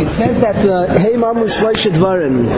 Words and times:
It 0.00 0.08
says 0.08 0.40
that 0.40 0.56
Hey 0.98 1.12
Mamu 1.14 1.46
Dvarim, 1.92 2.48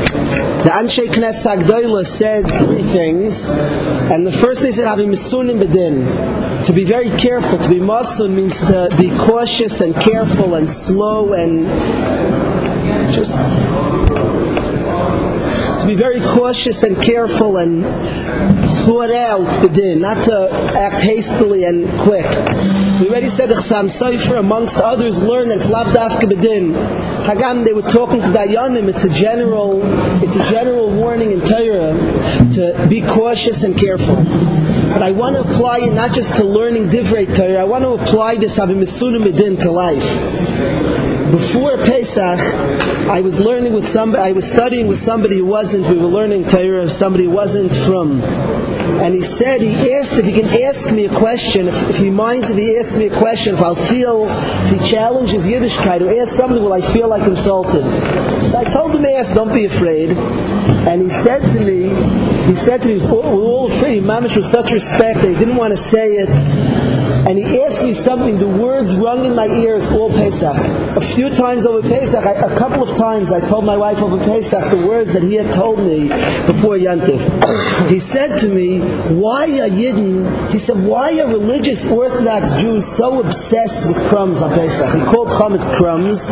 the 0.65 0.71
Anshe 0.71 1.07
Knesset 1.11 1.63
Agdoila 1.63 2.07
said 2.07 2.49
three 2.49 2.83
things, 2.83 3.51
and 3.51 4.27
the 4.27 4.33
first 4.33 4.61
they 4.61 4.71
said 4.71 4.87
having 4.87 5.11
Misunim 5.11 5.59
Bedin. 5.63 6.65
To 6.65 6.73
be 6.73 6.85
very 6.85 7.11
careful, 7.19 7.59
to 7.59 7.69
be 7.69 7.81
Masun 7.81 8.35
means 8.35 8.61
to 8.61 8.89
be 8.97 9.11
cautious 9.11 9.81
and 9.81 9.95
careful 9.95 10.55
and 10.55 10.71
slow 10.71 11.33
and 11.35 11.67
just 13.13 13.37
to 15.85 15.87
be 15.87 15.95
very 15.95 16.21
cautious 16.21 16.83
and 16.83 17.01
careful 17.03 17.59
and 17.59 17.85
thought 18.87 19.11
out 19.11 19.47
bedin, 19.63 19.99
not 20.01 20.25
to 20.25 20.51
act 20.75 21.03
hastily 21.03 21.65
and 21.65 21.87
quick. 22.01 22.25
We 23.01 23.09
already 23.09 23.29
said 23.29 23.49
the 23.49 23.55
Chassam 23.55 23.87
Sofer, 23.87 24.39
amongst 24.39 24.77
others, 24.77 25.21
learned 25.21 25.51
that 25.51 25.57
it's 25.59 25.69
lav 25.69 25.89
dafka 25.89 26.31
bedin. 26.31 26.75
Hagam, 27.25 27.65
they 27.65 27.73
were 27.73 27.83
talking 27.83 28.21
to 28.23 28.29
Dayanim, 28.29 28.89
it's 28.89 29.03
a 29.03 29.11
general, 29.11 29.81
it's 30.23 30.37
a 30.37 30.51
general 30.51 30.91
warning 30.91 31.33
in 31.33 31.41
Torah 31.41 31.99
to 32.53 32.87
be 32.89 33.01
cautious 33.01 33.65
and 33.65 33.77
careful. 33.77 34.15
But 34.15 35.03
I 35.03 35.11
want 35.11 35.35
to 35.35 35.41
apply 35.41 35.81
it 35.81 35.93
not 35.93 36.13
just 36.13 36.35
to 36.37 36.45
learning 36.45 36.89
divrei 36.89 37.35
Torah, 37.35 37.61
I 37.61 37.65
want 37.65 37.83
to 37.83 37.91
apply 37.91 38.37
this 38.37 38.57
having 38.57 38.77
misunim 38.77 39.25
bedin 39.25 39.59
to 39.61 39.73
life 39.73 41.14
before 41.37 41.77
Pesach, 41.79 42.39
I 43.11 43.21
was 43.21 43.41
learning 43.41 43.73
with 43.73 43.85
somebody, 43.85 44.23
I 44.23 44.33
was 44.33 44.49
studying 44.49 44.87
with 44.87 44.99
somebody 44.99 45.39
who 45.39 45.47
wasn't, 45.47 45.89
we 45.89 45.97
were 45.97 46.07
learning 46.07 46.47
Torah, 46.47 46.89
somebody 46.89 47.27
wasn't 47.27 47.75
from. 47.75 48.23
And 48.23 49.15
he 49.15 49.23
said, 49.23 49.61
he 49.61 49.93
asked 49.95 50.13
if 50.15 50.27
he 50.27 50.33
can 50.33 50.49
ask 50.63 50.93
me 50.93 51.07
a 51.07 51.15
question, 51.19 51.67
if, 51.67 51.75
if 51.91 51.97
he 51.97 52.11
minds 52.11 52.51
if 52.51 52.57
he 52.57 52.79
asks 52.79 52.97
me 52.97 53.09
a 53.09 53.19
question, 53.19 53.57
if 53.57 53.61
I'll 53.61 53.75
feel, 53.75 54.27
if 54.29 54.81
he 54.81 54.89
challenges 54.89 55.45
Yiddishkeit, 55.45 56.03
or 56.03 56.21
asks 56.21 56.37
something, 56.37 56.63
will 56.63 56.73
I 56.73 56.93
feel 56.93 57.09
like 57.09 57.27
insulted? 57.27 57.83
So 58.47 58.59
I 58.59 58.65
told 58.73 58.95
him, 58.95 59.05
ask, 59.05 59.35
don't 59.35 59.53
be 59.53 59.65
afraid. 59.65 60.11
And 60.11 61.03
he 61.03 61.09
said 61.09 61.41
to 61.41 61.61
me, 61.61 61.89
he 62.47 62.55
said 62.55 62.83
to 62.83 62.89
me, 62.91 62.95
we 62.95 63.07
were 63.11 63.25
all 63.25 63.73
afraid, 63.73 63.95
He 63.95 64.01
Mamish 64.01 64.37
with 64.37 64.45
such 64.45 64.71
respect, 64.71 65.21
they 65.21 65.35
didn't 65.35 65.57
want 65.57 65.73
to 65.73 65.77
say 65.77 66.13
it. 66.13 66.94
And 67.27 67.39
he 67.39 67.63
asked 67.63 67.83
me 67.83 67.95
something, 67.95 68.39
the 68.39 68.47
words 68.47 68.95
rung 68.95 69.25
in 69.25 69.35
my 69.35 69.47
ears 69.47 69.91
all 69.91 70.11
Pesach. 70.11 70.57
A 70.95 71.01
few 71.01 71.31
times 71.31 71.65
over 71.65 71.81
Pesach, 71.87 72.23
I, 72.25 72.33
a 72.33 72.59
couple 72.59 72.83
of 72.87 72.99
times 72.99 73.33
I 73.33 73.41
told 73.41 73.65
my 73.65 73.79
wife 73.79 73.97
over 73.97 74.19
Pesach 74.19 74.71
the 74.71 74.87
words 74.87 75.15
that 75.15 75.23
he 75.23 75.35
had 75.35 75.51
told 75.55 75.79
me 75.79 76.09
before 76.47 76.77
Yantif. 76.77 77.89
He 77.89 77.99
said 77.99 78.39
to 78.41 78.49
me, 78.49 78.81
why 79.15 79.45
are 79.45 79.69
Yidden, 79.69 80.51
he 80.51 80.59
said, 80.59 80.85
why 80.85 81.19
are 81.21 81.27
religious 81.27 81.91
Orthodox 81.91 82.53
Jews 82.55 82.87
so 82.87 83.21
obsessed 83.21 83.87
with 83.87 83.97
crumbs 84.09 84.43
on 84.43 84.51
Pesach? 84.51 84.95
He 84.95 85.01
called 85.07 85.29
chametz 85.29 85.75
crumbs. 85.77 86.29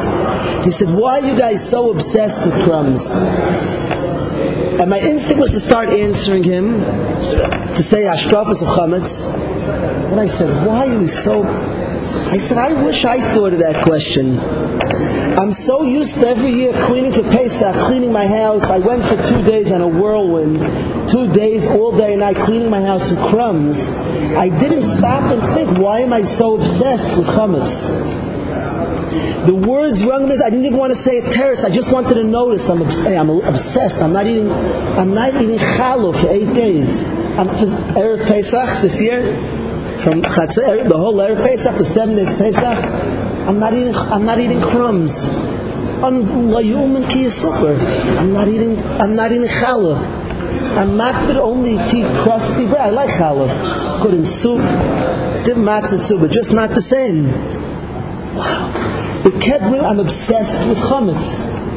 He 0.65 0.71
said, 0.71 0.95
why 0.95 1.21
are 1.21 1.27
you 1.27 1.37
guys 1.39 1.67
so 1.69 1.91
obsessed 1.91 2.45
with 2.45 2.55
crumbs? 2.65 3.13
And 3.13 4.91
my 4.91 4.99
instinct 4.99 5.41
was 5.41 5.53
to 5.53 5.61
start 5.61 5.91
answering 5.91 6.43
him, 6.43 6.81
to 6.81 7.83
say 7.83 8.03
Ashtrafas 8.03 8.63
of 8.63 8.69
Chametz. 8.69 9.31
And 10.13 10.21
I 10.21 10.27
said, 10.27 10.67
why 10.67 10.87
are 10.89 11.01
you 11.01 11.09
so... 11.09 11.43
I 11.43 12.37
said, 12.37 12.59
I 12.59 12.75
wish 12.85 13.07
I 13.07 13.19
thought 13.33 13.55
of 13.55 13.61
that 13.61 13.83
question. 13.83 14.39
I'm 15.39 15.53
so 15.53 15.85
used 15.85 16.17
to 16.17 16.29
every 16.29 16.53
year 16.55 16.75
cleaning 16.87 17.15
for 17.15 17.23
Pesach, 17.23 17.75
cleaning 17.87 18.13
my 18.13 18.27
house. 18.27 18.63
I 18.65 18.77
went 18.77 19.05
for 19.05 19.17
two 19.27 19.43
days 19.43 19.73
on 19.73 19.81
a 19.81 19.89
whirlwind, 19.89 20.61
two 21.09 21.33
days 21.33 21.67
all 21.67 21.97
day 21.97 22.13
and 22.13 22.21
night 22.21 22.37
cleaning 22.37 22.69
my 22.69 22.83
house 22.83 23.11
with 23.11 23.21
crumbs. 23.31 23.91
I 23.91 24.51
didn't 24.51 24.85
stop 24.85 25.23
and 25.33 25.43
think, 25.55 25.79
why 25.79 26.01
am 26.01 26.13
I 26.13 26.25
so 26.25 26.61
obsessed 26.61 27.17
with 27.17 27.27
chametz? 27.29 27.89
The 29.47 29.55
words 29.55 30.05
rung 30.05 30.31
in. 30.31 30.43
I 30.43 30.51
didn't 30.51 30.67
even 30.67 30.79
want 30.79 30.91
to 30.91 31.01
say 31.01 31.19
it 31.19 31.33
terrace. 31.33 31.65
I 31.65 31.71
just 31.71 31.91
wanted 31.91 32.15
to 32.15 32.25
notice. 32.25 32.69
I'm, 32.69 32.83
obs- 32.83 32.99
I'm 32.99 33.31
obsessed. 33.31 34.03
I'm 34.03 34.13
not 34.13 34.27
eating. 34.27 34.53
I'm 34.53 35.15
not 35.15 35.35
eating 35.35 35.59
challah 35.59 36.21
for 36.21 36.29
eight 36.31 36.53
days. 36.55 37.03
I'm 37.33 37.49
Erev 37.49 38.27
Pesach 38.27 38.83
this 38.83 39.01
year, 39.01 39.35
from 40.03 40.23
Chatzah, 40.23 40.83
the 40.83 40.97
whole 40.97 41.15
Erev 41.15 41.43
Pesach, 41.43 41.77
the 41.77 41.85
seven 41.85 42.17
days 42.17 42.35
Pesach. 42.37 42.79
I'm 43.47 43.59
not 43.59 43.73
eating. 43.73 43.95
I'm 43.95 44.25
not 44.25 44.41
eating 44.41 44.61
crumbs. 44.61 45.29
I'm 46.03 46.51
not 46.53 46.65
eating. 46.65 46.77
I'm 49.01 49.15
not 49.15 49.33
eating 49.33 49.47
challah. 49.47 49.99
I'm 50.77 50.97
not 50.97 51.37
only 51.37 51.77
to 51.77 51.97
eat 51.97 52.23
crusty 52.23 52.67
bread. 52.67 52.81
I 52.81 52.91
like 52.91 53.11
challah. 53.11 54.03
Good 54.03 54.15
in 54.15 54.25
soup. 54.25 54.59
Dip 55.45 55.57
matzah 55.57 56.01
soup, 56.01 56.21
but 56.21 56.33
just 56.33 56.53
not 56.53 56.71
the 56.71 56.83
same. 56.83 57.29
Wow. 58.37 58.73
Kept 59.41 59.65
me, 59.65 59.79
I'm 59.79 60.01
obsessed 60.01 60.67
with 60.69 60.79
chametz. 60.79 61.72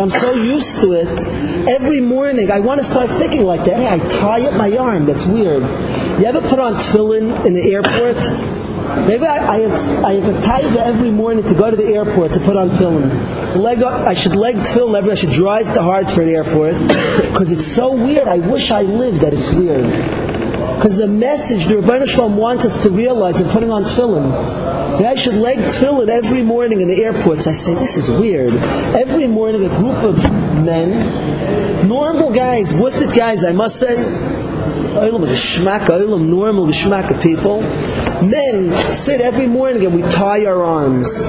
I'm 0.00 0.10
so 0.10 0.32
used 0.32 0.80
to 0.80 0.92
it. 0.92 1.68
Every 1.68 2.00
morning, 2.00 2.50
I 2.50 2.60
want 2.60 2.80
to 2.80 2.84
start 2.84 3.08
thinking 3.10 3.44
like 3.44 3.64
that. 3.66 3.76
Hey, 3.76 3.88
I 3.88 3.98
tie 3.98 4.46
up 4.46 4.54
my 4.54 4.76
arm. 4.76 5.04
That's 5.04 5.26
weird. 5.26 5.62
You 5.62 6.26
ever 6.26 6.40
put 6.40 6.58
on 6.58 6.74
tefillin 6.74 7.44
in 7.44 7.54
the 7.54 7.72
airport? 7.72 8.16
Maybe 9.06 9.24
I, 9.24 9.54
I, 9.54 9.58
have, 9.60 10.04
I 10.04 10.14
have 10.14 10.36
a 10.36 10.42
tie 10.42 10.62
every 10.78 11.10
morning 11.10 11.44
to 11.44 11.54
go 11.54 11.70
to 11.70 11.76
the 11.76 11.84
airport 11.84 12.32
to 12.32 12.40
put 12.40 12.56
on 12.56 12.70
tefillin. 12.70 13.56
Leg 13.56 13.82
up, 13.82 14.00
I 14.00 14.14
should 14.14 14.34
leg 14.34 14.56
tefillin 14.56 14.96
every. 14.96 15.12
I 15.12 15.14
should 15.14 15.30
drive 15.30 15.72
to 15.74 15.82
Hartford 15.82 16.28
Airport 16.28 16.78
because 16.78 17.52
it's 17.52 17.66
so 17.66 17.94
weird. 17.94 18.28
I 18.28 18.38
wish 18.38 18.70
I 18.70 18.82
lived 18.82 19.20
that 19.20 19.34
it's 19.34 19.52
weird. 19.52 20.41
Because 20.82 20.98
the 20.98 21.06
message 21.06 21.66
the 21.66 21.74
Rebbeinu 21.74 22.08
Shalom 22.08 22.36
wants 22.36 22.64
us 22.64 22.82
to 22.82 22.90
realize 22.90 23.40
in 23.40 23.48
putting 23.50 23.70
on 23.70 23.84
tefillin 23.84 24.28
that 24.98 25.06
I 25.06 25.14
should 25.14 25.34
leg 25.34 25.58
tefillin 25.58 26.08
every 26.08 26.42
morning 26.42 26.80
in 26.80 26.88
the 26.88 27.04
airports. 27.04 27.46
I 27.46 27.52
say, 27.52 27.72
this 27.74 27.96
is 27.96 28.10
weird. 28.10 28.52
Every 28.52 29.28
morning, 29.28 29.64
a 29.64 29.68
group 29.68 29.98
of 29.98 30.16
men, 30.24 31.86
normal 31.86 32.32
guys, 32.32 32.74
with 32.74 33.00
it 33.00 33.14
guys, 33.14 33.44
I 33.44 33.52
must 33.52 33.78
say, 33.78 33.94
oilam 33.94 35.24
geshmak, 35.24 35.86
oilam 35.86 36.26
normal 36.26 36.66
geshmak 36.66 37.22
people. 37.22 37.60
Men 38.26 38.92
sit 38.92 39.20
every 39.20 39.46
morning 39.46 39.86
and 39.86 39.94
we 39.94 40.02
tie 40.10 40.44
our 40.46 40.64
arms. 40.64 41.28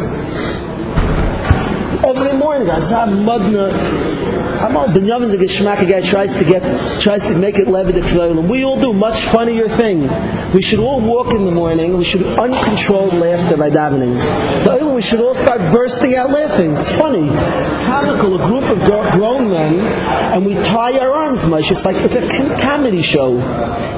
Every 2.03 2.33
morning, 2.39 2.71
I 2.71 2.79
say, 2.79 2.95
all 4.63 4.87
Binyamin's 4.87 5.33
a 5.33 5.37
geschmack 5.37 5.85
guy 5.89 5.99
tries 5.99 6.31
to 6.33 6.45
get 6.45 6.63
tries 7.01 7.21
to 7.23 7.35
make 7.37 7.55
it 7.55 7.67
levitic 7.67 8.47
We 8.47 8.63
all 8.63 8.79
do 8.79 8.93
much 8.93 9.21
funnier 9.23 9.67
thing. 9.67 10.07
We 10.53 10.61
should 10.61 10.79
all 10.79 11.01
walk 11.01 11.33
in 11.33 11.43
the 11.43 11.51
morning. 11.51 11.97
We 11.97 12.05
should 12.05 12.23
uncontrolled 12.23 13.13
laughter 13.13 13.57
by 13.57 13.71
davening. 13.71 14.13
The 14.63 14.87
We 14.87 15.01
should 15.01 15.19
all 15.19 15.35
start 15.35 15.59
bursting 15.73 16.15
out 16.15 16.29
laughing. 16.29 16.77
It's 16.77 16.89
funny, 16.91 17.27
comical. 17.27 18.41
A 18.41 18.47
group 18.47 18.63
of 18.63 18.79
grown 19.11 19.49
men, 19.49 19.81
and 19.81 20.45
we 20.45 20.53
tie 20.53 20.97
our 20.97 21.11
arms 21.11 21.45
much. 21.45 21.69
It's 21.69 21.83
like 21.83 21.97
it's 21.97 22.15
a 22.15 22.25
comedy 22.61 23.01
show. 23.01 23.37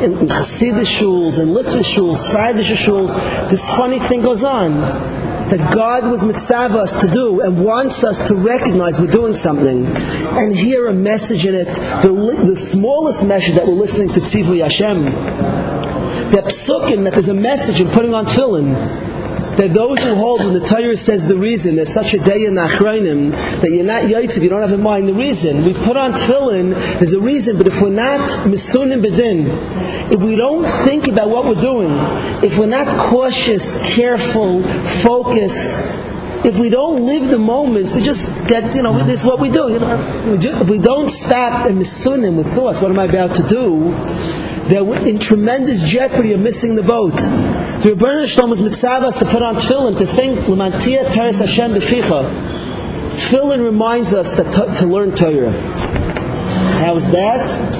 In 0.01 0.13
Hasidic 0.27 0.89
shuls 0.97 1.37
and 1.37 1.51
Litvish 1.51 1.93
shuls, 1.93 2.17
Swedish 2.17 2.71
shuls, 2.85 3.13
this 3.51 3.63
funny 3.67 3.99
thing 3.99 4.23
goes 4.23 4.43
on 4.43 5.24
that 5.49 5.73
God 5.73 6.09
was 6.09 6.25
mitzvah 6.25 6.79
us 6.79 7.01
to 7.01 7.07
do 7.07 7.41
and 7.41 7.63
wants 7.63 8.03
us 8.03 8.27
to 8.27 8.35
recognize 8.35 8.99
we're 8.99 9.07
doing 9.07 9.33
something. 9.33 9.85
And 9.85 10.55
hear 10.55 10.87
a 10.87 10.93
message 10.93 11.45
in 11.45 11.55
it, 11.55 11.73
the, 11.75 12.43
the 12.45 12.55
smallest 12.55 13.25
message 13.25 13.55
that 13.55 13.65
we're 13.65 13.73
listening 13.73 14.09
to 14.09 14.19
Tzivui 14.19 14.61
Hashem, 14.61 15.03
that 16.31 16.45
psukim, 16.45 17.03
that 17.03 17.13
there's 17.13 17.29
a 17.29 17.33
message 17.33 17.79
in 17.79 17.89
putting 17.89 18.13
on 18.13 18.25
tefillin, 18.25 19.14
that 19.57 19.73
those 19.73 19.97
who 19.99 20.15
hold 20.15 20.43
when 20.43 20.53
the 20.53 20.65
Torah 20.65 20.97
says 20.97 21.27
the 21.27 21.37
reason 21.37 21.75
there's 21.75 21.93
such 21.93 22.13
a 22.13 22.19
day 22.19 22.45
in 22.45 22.55
Achrayim 22.55 23.31
that 23.61 23.71
you're 23.71 23.85
not 23.85 24.03
yaitz 24.03 24.37
if 24.37 24.43
you 24.43 24.49
don't 24.49 24.61
have 24.61 24.71
in 24.71 24.81
mind 24.81 25.07
the 25.07 25.13
reason. 25.13 25.63
We 25.63 25.73
put 25.73 25.95
on 25.95 26.13
tefillin, 26.13 26.71
there's 26.99 27.13
a 27.13 27.21
reason, 27.21 27.57
but 27.57 27.67
if 27.67 27.81
we're 27.81 27.89
not 27.89 28.29
misunim 28.47 29.01
bedin, 29.01 30.11
if 30.11 30.21
we 30.21 30.35
don't 30.35 30.67
think 30.67 31.07
about 31.07 31.29
what 31.29 31.45
we're 31.45 31.61
doing, 31.61 31.91
if 32.43 32.57
we're 32.57 32.65
not 32.65 33.09
cautious, 33.09 33.81
careful, 33.95 34.61
focused, 35.01 35.83
if 36.45 36.59
we 36.59 36.69
don't 36.69 37.05
live 37.05 37.29
the 37.29 37.39
moments, 37.39 37.93
we 37.93 38.03
just 38.03 38.27
get, 38.47 38.75
you 38.75 38.83
know, 38.83 39.03
this 39.05 39.21
is 39.21 39.25
what 39.25 39.39
we 39.39 39.49
do. 39.49 39.71
You 39.71 39.79
know, 39.79 40.29
we 40.31 40.37
just, 40.37 40.61
if 40.61 40.69
we 40.69 40.77
don't 40.77 41.09
stop 41.09 41.65
and 41.65 41.77
misunim 41.79 42.35
with 42.35 42.53
thoughts, 42.53 42.79
what 42.81 42.91
am 42.91 42.99
I 42.99 43.05
about 43.05 43.35
to 43.35 43.47
do? 43.47 44.44
They're 44.67 45.07
in 45.07 45.19
tremendous 45.19 45.83
jeopardy 45.87 46.33
of 46.33 46.39
missing 46.39 46.75
the 46.75 46.83
boat. 46.83 47.17
The 47.17 47.91
Rebbeinu 47.91 48.27
Shalom 48.27 48.49
was 48.49 48.61
mitzvahs 48.61 49.19
to 49.19 49.25
put 49.25 49.43
on 49.43 49.55
tefillin, 49.55 49.97
to 49.99 50.07
think, 50.07 50.47
L'mantia 50.47 51.11
teres 51.11 51.37
Hashem 51.37 51.73
b'ficha. 51.73 52.55
Tefillin 53.11 53.63
reminds 53.63 54.13
us 54.13 54.37
that 54.37 54.51
to, 54.53 54.79
to 54.79 54.87
learn 54.87 55.15
Torah. 55.15 55.51
How's 56.79 57.09
that? 57.11 57.73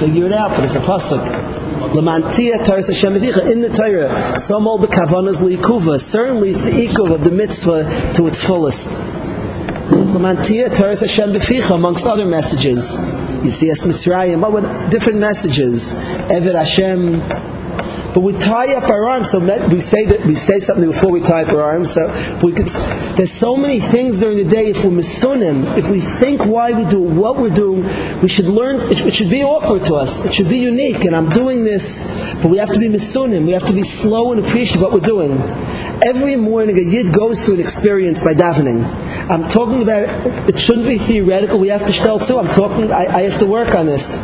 Figure 0.00 0.26
it 0.26 0.32
out, 0.32 0.50
but 0.50 0.64
it's 0.64 0.74
a 0.74 0.80
pasuk. 0.80 1.52
Lamantia 1.92 2.64
Taras 2.64 2.88
Hashem 2.88 3.16
in 3.16 3.60
the 3.60 3.68
Torah. 3.68 4.38
Some 4.38 4.66
all 4.66 4.78
the 4.78 4.86
kavanas 4.86 5.42
liikuva. 5.42 6.00
Certainly, 6.00 6.50
it's 6.50 6.62
the 6.62 6.70
ikuv 6.70 7.14
of 7.14 7.22
the 7.22 7.30
mitzvah 7.30 8.14
to 8.14 8.26
its 8.26 8.42
fullest. 8.42 8.88
Lamantia 8.88 10.74
Taras 10.74 11.00
Hashem 11.00 11.36
amongst 11.70 12.06
other 12.06 12.24
messages. 12.24 12.98
You 13.44 13.50
see, 13.50 13.70
as 13.70 13.80
Mitzrayim, 13.80 14.40
but 14.40 14.52
with 14.52 14.90
different 14.90 15.18
messages. 15.18 15.94
Eved 15.94 16.54
Hashem, 16.54 17.20
but 18.14 18.20
we 18.20 18.32
tie 18.38 18.74
up 18.74 18.90
our 18.90 19.08
arms. 19.08 19.30
So 19.30 19.38
we 19.68 19.80
say 19.80 20.04
that 20.06 20.26
we 20.26 20.34
say 20.34 20.58
something 20.58 20.86
before 20.86 21.10
we 21.10 21.20
tie 21.20 21.44
up 21.44 21.48
our 21.48 21.62
arms. 21.62 21.92
So 21.92 22.02
we 22.42 22.52
could. 22.52 22.66
There's 23.16 23.32
so 23.32 23.56
many 23.56 23.80
things 23.80 24.18
during 24.18 24.38
the 24.38 24.44
day. 24.44 24.70
If 24.70 24.84
we're 24.84 24.90
misunim, 24.90 25.78
if 25.78 25.88
we 25.88 26.00
think 26.00 26.44
why 26.44 26.72
we 26.72 26.84
do 26.88 27.00
what 27.00 27.38
we're 27.38 27.50
doing, 27.50 28.20
we 28.20 28.28
should 28.28 28.46
learn. 28.46 28.92
It, 28.92 29.06
it 29.06 29.14
should 29.14 29.30
be 29.30 29.42
offered 29.42 29.84
to 29.84 29.94
us. 29.94 30.24
It 30.24 30.34
should 30.34 30.48
be 30.48 30.58
unique. 30.58 31.04
And 31.04 31.16
I'm 31.16 31.30
doing 31.30 31.64
this, 31.64 32.06
but 32.42 32.48
we 32.48 32.58
have 32.58 32.72
to 32.72 32.78
be 32.78 32.88
misunim. 32.88 33.46
We 33.46 33.52
have 33.52 33.66
to 33.66 33.72
be 33.72 33.82
slow 33.82 34.32
and 34.32 34.44
appreciate 34.44 34.80
what 34.80 34.92
we're 34.92 35.00
doing. 35.00 35.32
Every 36.02 36.36
morning, 36.36 36.78
a 36.78 36.82
yid 36.82 37.14
goes 37.14 37.44
through 37.44 37.54
an 37.54 37.60
experience 37.60 38.22
by 38.22 38.34
davening. 38.34 38.82
I'm 39.30 39.48
talking 39.48 39.82
about. 39.82 40.08
It 40.48 40.58
shouldn't 40.58 40.86
be 40.86 40.98
theoretical. 40.98 41.58
We 41.58 41.68
have 41.68 41.86
to 41.86 41.92
stel 41.92 42.18
too. 42.18 42.38
I'm 42.38 42.48
talking. 42.48 42.92
I, 42.92 43.06
I 43.06 43.22
have 43.28 43.38
to 43.38 43.46
work 43.46 43.74
on 43.74 43.86
this. 43.86 44.18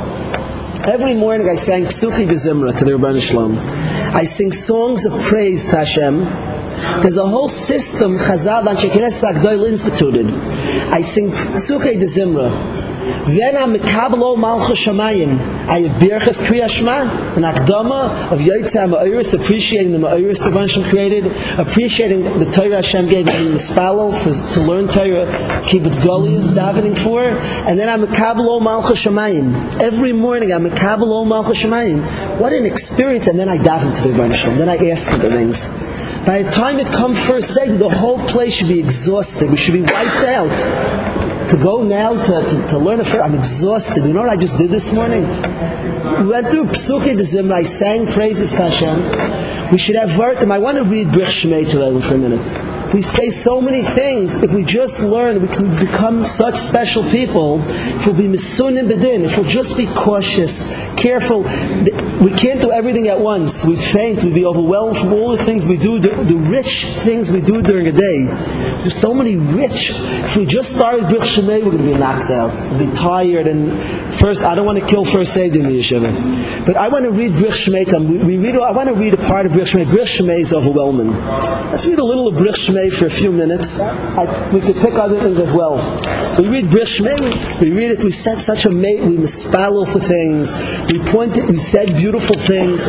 Every 0.85 1.15
morning 1.15 1.49
I 1.51 1.57
sang 1.57 1.87
Psuki 1.87 2.27
V'Zimra 2.29 2.77
to 2.79 2.85
the 2.85 2.93
Rabban 2.93 3.21
Shalom. 3.21 3.59
I 3.59 4.23
sing 4.23 4.53
songs 4.53 5.05
of 5.07 5.13
praise 5.23 5.67
to 5.67 5.79
Hashem. 5.79 6.21
There's 7.03 7.17
a 7.17 7.27
whole 7.27 7.49
system 7.49 8.17
Chazal 8.17 8.69
and 8.69 8.79
Shekinah 8.79 9.09
Agdoil 9.09 9.69
instituted. 9.69 10.31
I 10.31 11.01
sing 11.01 11.31
Psuki 11.31 12.01
V'Zimra. 12.01 12.88
Then 12.99 13.57
I'm 13.57 13.75
Mekabel 13.75 14.37
Malchus 14.39 14.85
Shamayim. 14.85 15.39
I 15.69 15.81
have 15.81 16.03
Birchas 16.03 16.45
Kriya 16.45 16.69
Shema, 16.69 17.03
an 17.37 17.43
Akdama 17.43 18.33
of 18.33 18.41
Yotzei 18.41 18.89
Ma'oris, 18.89 19.35
appreciating 19.41 19.93
the 19.93 19.99
Ma'oris 19.99 20.39
the 20.39 20.51
Hashem 20.51 20.91
created, 20.91 21.27
appreciating 21.59 22.25
the 22.39 22.51
Torah 22.51 22.77
Hashem 22.77 23.07
gave 23.09 23.27
me 23.27 23.33
Mispalo 23.33 24.55
to 24.55 24.61
learn 24.61 24.89
Torah, 24.89 25.63
Kibbutz 25.65 26.01
Galuyos, 26.01 26.47
davening 26.47 26.99
for, 26.99 27.23
and 27.23 27.79
then 27.79 27.89
I'm 27.89 28.07
Mekabel 28.07 28.61
Malchus 28.61 29.05
Shamayim. 29.05 29.81
Every 29.81 30.13
morning 30.13 30.53
I'm 30.53 30.65
Mekabel 30.65 31.27
Malchus 31.27 31.63
Shamayim. 31.63 32.39
What 32.41 32.53
an 32.53 32.67
experience, 32.67 33.29
and 33.29 33.39
then 33.39 33.49
I 33.49 33.59
daven 33.59 33.95
to 34.03 34.09
the 34.09 34.15
Hashem. 34.15 34.59
Then 34.59 34.69
I 34.69 34.77
ask 34.91 35.09
for 35.09 35.19
the 35.19 35.31
things. 35.31 35.69
By 36.27 36.43
the 36.43 36.51
time 36.51 36.79
it 36.79 36.89
comes 36.89 37.25
first 37.25 37.55
second, 37.55 37.79
the 37.79 37.89
whole 37.89 38.19
place 38.27 38.55
should 38.55 38.69
be 38.69 38.81
exhausted. 38.81 39.51
We 39.51 39.57
should 39.57 39.75
be 39.75 39.83
wiped 39.83 40.27
out 40.27 41.28
to 41.51 41.57
go 41.57 41.83
now 41.83 42.13
to, 42.13 42.47
to, 42.47 42.69
to 42.69 42.79
learn 42.79 43.01
a 43.01 43.05
prayer, 43.05 43.23
I'm 43.23 43.35
exhausted. 43.35 44.05
You 44.05 44.13
know 44.13 44.21
what 44.21 44.31
I 44.31 44.37
just 44.37 44.59
did 44.59 44.71
this 44.71 44.93
morning? 44.93 45.23
We 45.23 46.27
went 46.27 46.51
through 46.51 46.67
Psuki 46.67 47.17
the 47.17 47.23
Zimra, 47.23 47.53
I 47.53 47.63
sang 47.63 48.07
praises 48.07 48.51
to 48.51 48.69
Hashem. 48.69 49.71
We 49.71 49.79
should 49.79 49.97
have 49.97 50.11
Vartim. 50.11 50.51
I 50.51 50.59
want 50.59 50.79
to 50.79 50.85
read 50.85 51.09
Brich 51.09 51.45
Shmei 51.45 51.71
to 51.71 52.07
for 52.07 52.15
a 52.15 52.19
minute. 52.19 52.78
We 52.95 53.03
say 53.03 53.29
so 53.29 53.61
many 53.61 53.83
things. 53.83 54.35
If 54.43 54.51
we 54.51 54.65
just 54.65 55.03
learn, 55.03 55.43
we 55.43 55.49
can 55.49 55.77
become 55.79 56.25
such 56.25 56.57
special 56.57 57.03
people. 57.03 57.61
If 57.69 58.07
we'll 58.07 58.17
be 58.17 58.25
misunim 58.25 58.89
bedin, 58.89 59.25
if 59.25 59.37
we'll 59.37 59.47
just 59.47 59.77
be 59.77 59.87
cautious, 59.87 60.69
careful. 60.97 61.43
We 61.43 62.33
can't 62.33 62.63
do 62.63 62.73
everything 62.73 63.09
at 63.09 63.21
once. 63.21 63.63
We'd 63.63 63.79
faint, 63.79 64.25
we'd 64.25 64.33
be 64.33 64.47
overwhelmed 64.47 64.97
from 64.97 65.13
all 65.13 65.37
the 65.37 65.45
things 65.45 65.69
we 65.69 65.77
do, 65.77 65.99
the, 65.99 66.09
the 66.09 66.37
rich 66.37 66.87
things 66.87 67.31
we 67.31 67.43
do 67.43 67.61
during 67.61 67.89
a 67.89 67.93
day. 67.93 68.25
There's 68.25 68.97
so 68.97 69.13
many 69.13 69.37
rich. 69.37 69.93
If 69.95 70.37
we 70.37 70.47
just 70.47 70.75
started 70.75 71.05
Brich 71.05 71.37
Shemay, 71.37 71.63
we're 71.63 71.73
going 71.73 71.87
to 71.87 71.93
be 71.93 71.99
knocked 71.99 72.31
out. 72.31 72.55
We'll 72.55 72.91
be 72.91 72.97
tired. 72.97 73.47
And 73.47 74.15
first, 74.15 74.43
I 74.43 74.55
don't 74.55 74.65
want 74.65 74.79
to 74.79 74.87
kill 74.87 75.05
first 75.05 75.37
aid 75.37 75.57
in 75.57 75.65
the 75.65 75.77
yeshiva. 75.77 76.65
But 76.65 76.77
I 76.77 76.89
want 76.89 77.05
to 77.05 77.11
read 77.11 77.33
Brich 77.33 77.69
Shemay. 77.69 77.85
We, 78.09 78.37
we 78.37 78.39
read, 78.39 78.57
I 78.57 78.73
want 78.73 78.89
to 78.89 78.95
read 78.95 79.13
a 79.13 79.19
part 79.19 79.45
of 79.45 79.53
Brich 79.53 79.75
Shemay. 79.75 79.85
Brich 79.85 80.19
Shemay 80.19 80.41
is 80.41 80.55
overwhelming. 80.55 81.13
Let's 81.13 81.85
read 81.85 81.99
a 81.99 82.05
little 82.05 82.29
of 82.29 82.35
Brich 82.35 82.69
Shemay 82.69 82.78
for 82.87 83.07
a 83.07 83.11
few 83.11 83.33
minutes. 83.33 83.79
I, 83.81 84.51
we 84.53 84.61
could 84.61 84.77
pick 84.77 84.95
other 84.95 85.19
things 85.21 85.39
as 85.39 85.53
well. 85.53 85.79
We 86.39 86.49
read 86.49 86.67
Brish 86.67 87.01
we 87.01 87.73
read 87.73 87.91
it, 87.91 88.05
we 88.05 88.13
said 88.13 88.39
such 88.39 88.65
a 88.65 88.71
mate, 88.71 89.03
we 89.03 89.17
misspell 89.17 89.85
for 89.87 89.99
things, 89.99 90.55
we 90.93 91.01
pointed, 91.11 91.49
we 91.49 91.57
said 91.57 91.97
beautiful 91.97 92.37
things. 92.37 92.87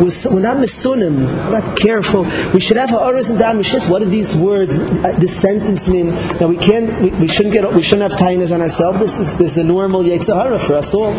We're, 0.00 0.34
we're 0.34 0.40
not 0.40 0.56
misunim, 0.56 1.26
we're 1.26 1.60
not 1.60 1.76
careful. 1.76 2.24
We 2.54 2.60
should 2.60 2.78
have 2.78 2.88
ha'aras 2.88 3.28
and 3.28 3.38
damishis. 3.38 3.88
What 3.90 3.98
do 3.98 4.08
these 4.08 4.34
words, 4.34 4.72
uh, 4.74 5.14
this 5.18 5.38
sentence 5.38 5.88
mean? 5.88 6.08
Now 6.40 6.46
we 6.46 6.56
can't, 6.56 7.02
we, 7.02 7.10
we 7.10 7.28
shouldn't 7.28 7.52
get, 7.52 7.70
we 7.74 7.82
shouldn't 7.82 8.10
have 8.10 8.18
tainas 8.18 8.54
on 8.54 8.62
ourselves. 8.62 8.98
This 8.98 9.18
is, 9.18 9.36
this 9.36 9.50
is 9.52 9.58
a 9.58 9.64
normal 9.64 10.02
Yetzirah 10.02 10.66
for 10.66 10.74
us 10.74 10.94
all. 10.94 11.12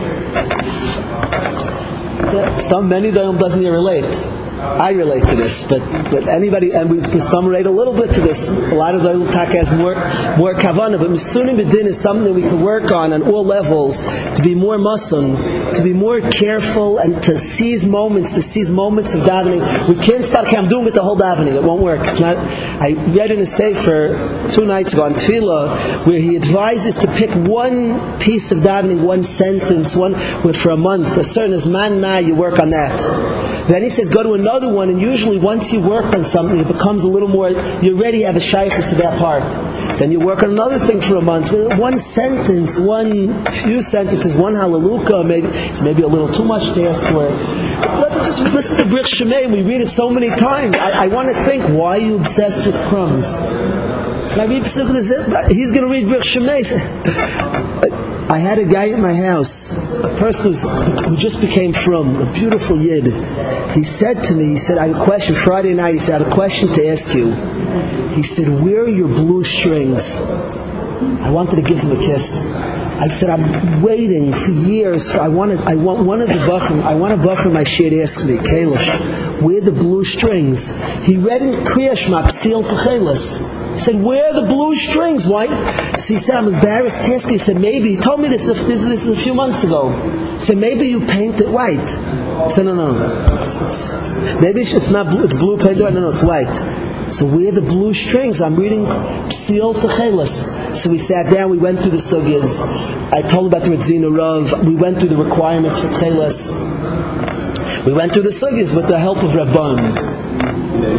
Some 2.60 2.90
many 2.90 3.12
doesn't 3.12 3.64
relate. 3.64 4.47
I 4.58 4.92
relate 4.92 5.24
to 5.26 5.36
this, 5.36 5.68
but, 5.68 5.80
but 6.10 6.28
anybody, 6.28 6.72
and 6.72 6.90
we 6.90 7.02
can 7.02 7.46
relate 7.46 7.68
a 7.68 7.72
little 7.72 7.94
bit 7.94 8.14
to 8.14 8.22
this. 8.22 8.50
A 8.50 8.74
lot 8.74 8.96
of 8.96 9.04
the 9.04 9.32
tak 9.32 9.50
has 9.50 9.72
more 9.72 9.94
more 10.38 10.54
kavana, 10.56 11.00
but 11.00 11.12
misunim 11.12 11.62
b'din 11.62 11.86
is 11.86 12.00
something 12.00 12.26
that 12.26 12.34
we 12.34 12.42
can 12.42 12.62
work 12.62 12.92
on 12.92 13.14
on 13.14 13.22
all 13.24 13.46
levels 13.46 14.02
to 14.02 14.42
be 14.44 14.56
more 14.56 14.78
muslim, 14.78 15.36
to 15.74 15.82
be 15.84 15.94
more 15.94 16.22
careful, 16.30 16.98
and 16.98 17.24
to 17.24 17.38
seize 17.38 17.86
moments, 17.86 18.32
to 18.34 18.42
seize 18.42 18.72
moments 18.72 19.14
of 19.14 19.22
davening. 19.22 19.62
We 19.90 20.04
can't 20.04 20.26
start. 20.26 20.48
I'm 20.48 20.68
doing 20.68 20.88
it 20.88 20.94
the 20.94 21.04
whole 21.04 21.18
davening. 21.18 21.56
It 21.56 21.64
won't 21.64 21.82
work. 21.82 22.08
It's 22.08 22.20
not. 22.20 22.38
I 22.38 22.94
read 22.94 23.32
in 23.32 23.40
a 23.40 23.46
sefer 23.46 24.50
two 24.54 24.66
nights 24.66 24.94
ago 24.94 25.04
on 25.04 25.14
tefillah 25.14 26.08
where 26.08 26.20
he 26.20 26.36
advises 26.36 26.96
to 26.98 27.08
pick 27.08 27.30
one 27.32 28.20
piece 28.20 28.52
of 28.52 28.60
davening, 28.60 29.02
one 29.02 29.24
sentence, 29.24 29.96
one 29.96 30.16
for 30.54 30.72
a 30.72 30.78
month. 30.78 31.16
A 31.18 31.24
certain 31.24 31.54
as 31.54 31.68
man 31.68 32.02
ma, 32.02 32.18
you 32.18 32.36
work 32.36 32.60
on 32.60 32.72
that. 32.72 33.68
Then 33.68 33.84
he 33.84 33.90
says 33.90 34.10
go 34.10 34.24
to 34.24 34.34
a 34.34 34.47
another 34.48 34.70
one, 34.70 34.90
and 34.90 35.02
usually 35.02 35.38
once 35.38 35.74
you 35.74 35.82
work 35.82 36.14
on 36.14 36.24
something, 36.24 36.58
it 36.58 36.68
becomes 36.68 37.04
a 37.04 37.08
little 37.08 37.28
more, 37.28 37.50
you 37.50 37.98
already 37.98 38.22
have 38.22 38.38
a 38.38 38.40
shaykhs 38.40 38.90
to 38.90 38.96
that 38.96 39.20
part. 39.20 39.44
Then 40.00 40.10
you 40.10 40.20
work 40.20 40.42
on 40.42 40.52
another 40.52 40.80
thing 40.80 41.02
for 41.02 41.18
a 41.18 41.22
month. 41.22 41.52
One 41.52 42.00
sentence, 42.00 42.80
one 42.80 43.44
few 43.48 43.82
sentences, 43.82 44.36
one 44.36 44.56
hallelujah, 44.56 45.24
maybe 45.26 45.48
it's 45.48 45.82
maybe 45.82 46.04
a 46.04 46.08
little 46.08 46.32
too 46.32 46.46
much 46.46 46.74
to 46.76 46.88
ask 46.88 47.06
for. 47.08 47.30
Let 47.30 48.24
just 48.24 48.40
listen 48.40 48.78
to 48.78 48.84
Brich 48.84 49.14
Shemay. 49.14 49.52
We 49.52 49.64
read 49.64 49.82
it 49.82 49.90
so 49.90 50.10
many 50.10 50.30
times. 50.30 50.76
I, 50.76 51.06
I 51.06 51.08
want 51.08 51.28
to 51.36 51.44
think, 51.44 51.64
why 51.64 51.98
are 51.98 52.02
you 52.02 52.16
obsessed 52.18 52.66
with 52.66 52.76
crumbs? 52.88 53.26
He's 55.50 55.72
going 55.72 55.84
to 55.84 55.92
read 55.92 56.06
Brich 56.06 56.24
Shemay. 56.24 57.68
Uh, 57.78 57.97
I 58.30 58.40
had 58.40 58.60
a 58.60 58.66
guy 58.66 58.90
at 58.90 59.00
my 59.00 59.16
house, 59.16 59.78
a 59.78 60.14
person 60.18 60.52
who 60.52 61.16
just 61.16 61.40
became 61.40 61.72
from, 61.72 62.18
a 62.18 62.34
beautiful 62.34 62.78
yid. 62.78 63.06
He 63.74 63.84
said 63.84 64.22
to 64.26 64.36
me, 64.36 64.50
he 64.50 64.58
said, 64.58 64.78
I 64.78 64.88
have 64.88 64.98
a 64.98 65.04
question, 65.06 65.34
Friday 65.34 65.74
night, 65.74 65.94
he 65.94 66.00
said, 66.00 66.16
I 66.16 66.26
have 66.26 66.34
a 66.34 66.36
question 66.36 66.68
to 66.74 66.88
ask 66.90 67.14
you. 67.14 67.32
He 68.16 68.24
said, 68.24 68.50
where 68.62 68.82
are 68.82 68.90
your 68.90 69.08
blue 69.08 69.46
strings? 69.46 70.20
I 71.22 71.30
wanted 71.30 71.58
to 71.58 71.62
give 71.62 71.78
him 71.78 71.92
a 71.92 71.98
kiss. 71.98 72.34
I 73.00 73.08
said, 73.10 73.30
I'm 73.30 73.82
waiting 73.82 74.32
for 74.32 74.50
years. 74.50 75.12
For, 75.12 75.22
I 75.22 75.28
wanted, 75.28 75.60
I 75.62 75.76
want 75.76 76.06
one 76.06 76.22
of 76.22 76.28
the 76.28 76.34
bachrim, 76.34 76.82
I 76.84 76.96
want 76.96 77.14
a 77.14 77.18
bachrim 77.18 77.54
my 77.54 77.64
shit 77.64 77.94
ask 77.94 78.26
me, 78.26 78.38
Kalish, 78.38 79.42
where 79.42 79.62
the 79.62 79.72
blue 79.72 80.04
strings? 80.04 80.76
He 81.04 81.18
read 81.18 81.44
in 81.44 81.64
Kriyashmak, 81.64 82.32
Psil 82.32 82.64
Techelis. 82.64 83.74
He 83.74 83.80
said, 83.80 84.02
where 84.02 84.26
are 84.26 84.42
the 84.42 84.48
blue 84.48 84.74
strings? 84.74 85.28
Why? 85.28 85.46
So 85.98 86.16
he 86.16 86.18
said, 86.18 86.36
I'm 86.36 86.52
embarrassed 86.52 87.06
to 87.06 87.14
ask. 87.14 87.30
He 87.30 87.38
said, 87.38 87.58
maybe. 87.58 87.96
He 87.96 88.02
told 88.02 88.20
me 88.20 88.30
this, 88.30 88.48
this, 88.48 88.84
this 88.86 89.08
a 89.08 89.16
few 89.16 89.36
months 89.36 89.64
ago. 89.64 89.92
He 90.34 90.40
said, 90.42 90.58
maybe 90.58 90.88
you 90.88 91.06
paint 91.06 91.40
it 91.40 91.50
white. 91.50 91.78
I 91.78 92.50
said, 92.50 92.66
no, 92.66 92.74
no. 92.74 93.36
It's, 93.44 93.62
it's, 93.62 93.94
it's, 93.94 94.42
maybe 94.42 94.62
it's 94.62 94.90
not 94.90 95.10
blue, 95.10 95.26
it's 95.26 95.36
blue 95.36 95.58
paint 95.58 95.80
white. 95.80 95.94
No, 95.94 96.00
no, 96.00 96.10
it's 96.10 96.24
white. 96.24 96.48
So 97.10 97.26
where 97.26 97.54
the 97.54 97.62
blue 97.62 97.94
strings? 97.94 98.42
I'm 98.42 98.56
reading 98.58 98.86
Psil 99.30 99.74
Techelis. 99.76 100.76
So 100.76 100.90
we 100.90 100.98
sat 100.98 101.32
down, 101.34 101.50
we 101.50 101.58
went 101.58 101.80
through 101.80 101.92
the 101.92 101.98
sugyas. 101.98 102.62
I 103.14 103.22
told 103.22 103.48
about 103.48 103.64
the 103.64 103.70
Ritzina 103.70 104.16
Rav. 104.16 104.66
We 104.66 104.76
went 104.76 105.00
through 105.00 105.10
the 105.10 105.18
requirements 105.18 105.80
for 105.80 105.88
Techelis. 105.88 107.86
We 107.86 107.94
went 107.94 108.14
through 108.14 108.24
the 108.24 108.30
sugyas 108.30 108.76
with 108.76 108.88
the 108.88 109.00
help 109.00 109.20
of 109.20 109.32
Rabban. 109.32 110.28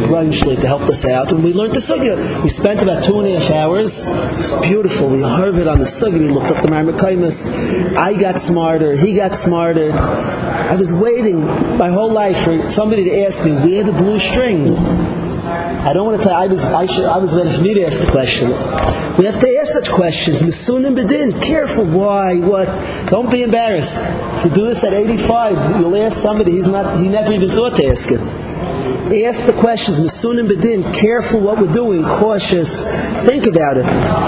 Reinschli 0.09 0.59
to 0.59 0.67
help 0.67 0.81
us 0.81 1.05
out, 1.05 1.31
and 1.31 1.43
we 1.43 1.53
learned 1.53 1.73
the 1.73 1.79
sugya. 1.79 2.43
We 2.43 2.49
spent 2.49 2.81
about 2.81 3.03
two 3.03 3.19
and 3.19 3.27
a 3.27 3.39
half 3.39 3.51
hours. 3.51 4.07
It 4.07 4.37
was 4.37 4.51
beautiful. 4.63 5.09
We 5.09 5.21
heard 5.21 5.55
it 5.55 5.67
on 5.67 5.77
the 5.77 5.85
sugya. 5.85 6.19
We 6.19 6.29
looked 6.29 6.49
up 6.51 6.61
the 6.61 6.67
Marmakaimus. 6.67 7.95
I 7.95 8.19
got 8.19 8.39
smarter. 8.39 8.97
He 8.97 9.13
got 9.13 9.35
smarter. 9.35 9.91
I 9.91 10.75
was 10.75 10.91
waiting 10.91 11.45
my 11.77 11.89
whole 11.89 12.11
life 12.11 12.43
for 12.43 12.71
somebody 12.71 13.05
to 13.05 13.25
ask 13.25 13.45
me, 13.45 13.51
where 13.51 13.83
the 13.83 13.93
blue 13.93 14.17
strings? 14.19 14.73
I 15.69 15.93
don't 15.93 16.05
want 16.05 16.21
to 16.21 16.27
tell 16.27 16.35
I 16.35 16.47
was 16.47 16.63
I, 16.63 16.85
should, 16.85 17.05
I 17.05 17.17
was 17.17 17.33
ready 17.33 17.55
for 17.55 17.61
me 17.61 17.73
to 17.75 17.85
ask 17.85 17.99
the 17.99 18.11
questions. 18.11 18.65
We 19.17 19.25
have 19.25 19.39
to 19.39 19.57
ask 19.59 19.71
such 19.73 19.89
questions. 19.89 20.41
Misunim 20.41 20.95
bedin. 20.95 21.41
Careful. 21.41 21.85
Why? 21.85 22.39
What? 22.39 22.67
Don't 23.09 23.29
be 23.29 23.43
embarrassed. 23.43 23.97
You 24.43 24.49
do 24.49 24.67
this 24.67 24.83
at 24.83 24.93
85, 24.93 25.81
you'll 25.81 25.95
ask 25.97 26.17
somebody. 26.17 26.53
He's 26.53 26.67
not. 26.67 26.99
He 26.99 27.09
never 27.09 27.33
even 27.33 27.49
thought 27.49 27.75
to 27.77 27.85
ask 27.85 28.09
it 28.11 28.48
ask 29.25 29.45
the 29.45 29.53
questions, 29.53 29.99
Masunim 29.99 30.47
Bedin, 30.47 30.93
careful 30.93 31.39
what 31.39 31.59
we're 31.59 31.71
doing, 31.71 32.03
cautious, 32.03 32.83
think 33.25 33.45
about 33.45 33.77
it. 33.77 33.85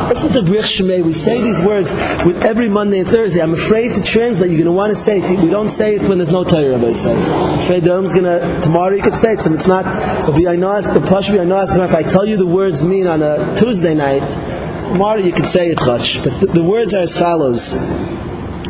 Listen 0.10 0.32
to 0.34 0.42
Brich 0.42 0.80
Shemay, 0.80 1.04
we 1.04 1.14
say 1.14 1.42
these 1.42 1.62
words 1.64 1.92
with 2.26 2.44
every 2.44 2.70
Monday 2.70 3.00
and 3.00 3.08
Thursday. 3.08 3.42
I'm 3.42 3.54
afraid 3.54 3.96
to 3.96 4.04
translate, 4.04 4.50
you're 4.50 4.58
going 4.58 4.66
to 4.66 4.72
want 4.72 4.92
to 4.92 4.96
say 4.96 5.20
it. 5.20 5.40
We 5.40 5.50
don't 5.50 5.70
say 5.70 5.96
it 5.96 6.02
when 6.08 6.18
there's 6.18 6.30
no 6.30 6.44
Torah, 6.44 6.78
Rabbi 6.78 6.92
say. 6.94 7.16
I'm 7.16 7.60
afraid 7.62 7.84
the 7.84 7.90
going 8.12 8.24
to, 8.24 8.62
tomorrow 8.62 8.96
you 8.96 9.04
could 9.04 9.16
say 9.16 9.34
it, 9.34 9.42
so 9.42 9.54
it's 9.54 9.68
not, 9.68 9.86
I 9.86 10.56
know, 10.56 10.80
the 10.82 11.00
Pashbi, 11.00 11.40
I 11.40 11.44
know, 11.44 11.62
if 11.62 11.94
I 11.94 12.04
tell 12.04 12.26
you 12.26 12.38
the 12.38 12.48
words 12.48 12.86
mean 12.86 13.08
on 13.08 13.22
a 13.22 13.56
Tuesday 13.58 13.94
night, 13.94 14.28
tomorrow 14.92 15.20
you 15.20 15.32
could 15.32 15.48
say 15.48 15.70
it, 15.70 15.78
Chach. 15.78 16.24
But 16.24 16.40
the, 16.40 16.48
the 16.48 16.64
words 16.64 16.94
are 16.94 17.02
as 17.02 17.18
follows. 17.18 17.74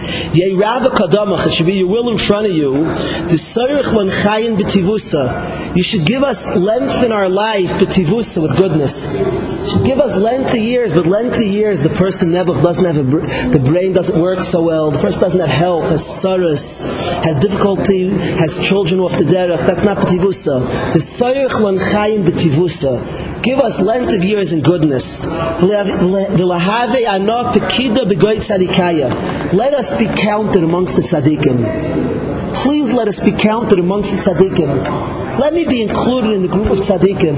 Kadamach, 0.01 1.47
it 1.47 1.53
should 1.53 1.65
be 1.65 1.73
your 1.73 1.87
will 1.87 2.09
in 2.09 2.17
front 2.17 2.47
of 2.47 2.53
you. 2.53 2.71
The 2.71 3.37
Sarich 3.37 3.93
Lan 3.93 4.07
Chayin 4.07 4.57
B'tivusa. 4.57 5.75
You 5.75 5.83
should 5.83 6.05
give 6.05 6.23
us 6.23 6.55
length 6.55 7.03
in 7.03 7.11
our 7.11 7.29
life, 7.29 7.69
B'tivusa, 7.69 8.41
with 8.41 8.55
goodness. 8.57 9.13
You 9.13 9.83
give 9.85 9.99
us 9.99 10.15
lengthy 10.15 10.61
years, 10.61 10.91
but 10.91 11.05
lengthy 11.05 11.47
years, 11.47 11.81
the 11.81 11.89
person 11.89 12.31
never 12.31 12.53
doesn't 12.53 12.83
have 12.83 12.97
a, 12.97 13.49
the 13.49 13.61
brain 13.63 13.93
doesn't 13.93 14.19
work 14.19 14.39
so 14.39 14.61
well, 14.61 14.91
the 14.91 14.99
person 14.99 15.21
doesn't 15.21 15.39
have 15.39 15.49
health, 15.49 15.85
has 15.85 16.21
sorrows, 16.21 16.83
has 16.83 17.39
difficulty, 17.39 18.09
has 18.09 18.59
children 18.65 18.99
off 18.99 19.11
the 19.13 19.23
derech. 19.23 19.65
That's 19.65 19.83
not 19.83 19.97
B'tivusa. 19.97 20.93
The 20.93 20.99
Sarich 20.99 21.59
Lan 21.59 21.77
Chayin 21.77 22.25
B'tivusa. 22.25 23.30
Give 23.43 23.59
us 23.59 23.81
length 23.81 24.13
of 24.13 24.23
years 24.23 24.51
and 24.51 24.63
goodness. 24.63 25.25
Let 25.25 25.87
us 29.73 29.97
be 29.97 30.05
counted 30.05 30.63
amongst 30.63 30.95
the 30.95 31.01
tzaddikim. 31.01 32.53
Please 32.53 32.93
let 32.93 33.07
us 33.07 33.19
be 33.19 33.31
counted 33.31 33.79
amongst 33.79 34.11
the 34.11 34.17
tzaddikim. 34.17 35.39
Let 35.39 35.53
me 35.53 35.65
be 35.65 35.81
included 35.81 36.33
in 36.33 36.43
the 36.43 36.49
group 36.49 36.67
of 36.67 36.77
tzaddikim. 36.79 37.35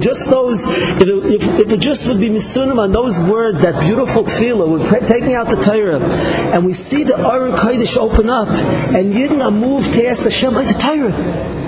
Just 0.00 0.30
those, 0.30 0.66
if 0.66 1.00
it, 1.00 1.08
if, 1.08 1.42
if 1.42 1.70
it 1.70 1.80
just 1.80 2.06
would 2.08 2.20
be 2.20 2.28
misunim 2.28 2.78
on 2.78 2.92
those 2.92 3.18
words, 3.20 3.60
that 3.62 3.80
beautiful 3.82 4.24
tefillah 4.24 4.68
would 4.68 5.06
take 5.06 5.24
me 5.24 5.34
out 5.34 5.48
the 5.48 5.56
Torah, 5.56 6.00
and 6.00 6.66
we 6.66 6.72
see 6.72 7.04
the 7.04 7.16
Aron 7.18 7.54
Kodesh 7.54 7.96
open 7.96 8.28
up, 8.28 8.48
and 8.48 9.14
Yidden 9.14 9.42
are 9.42 9.50
moved 9.50 9.94
to 9.94 10.06
ask 10.06 10.24
Hashem 10.24 10.52
like 10.54 10.66
the 10.66 10.78
Torah. 10.78 11.59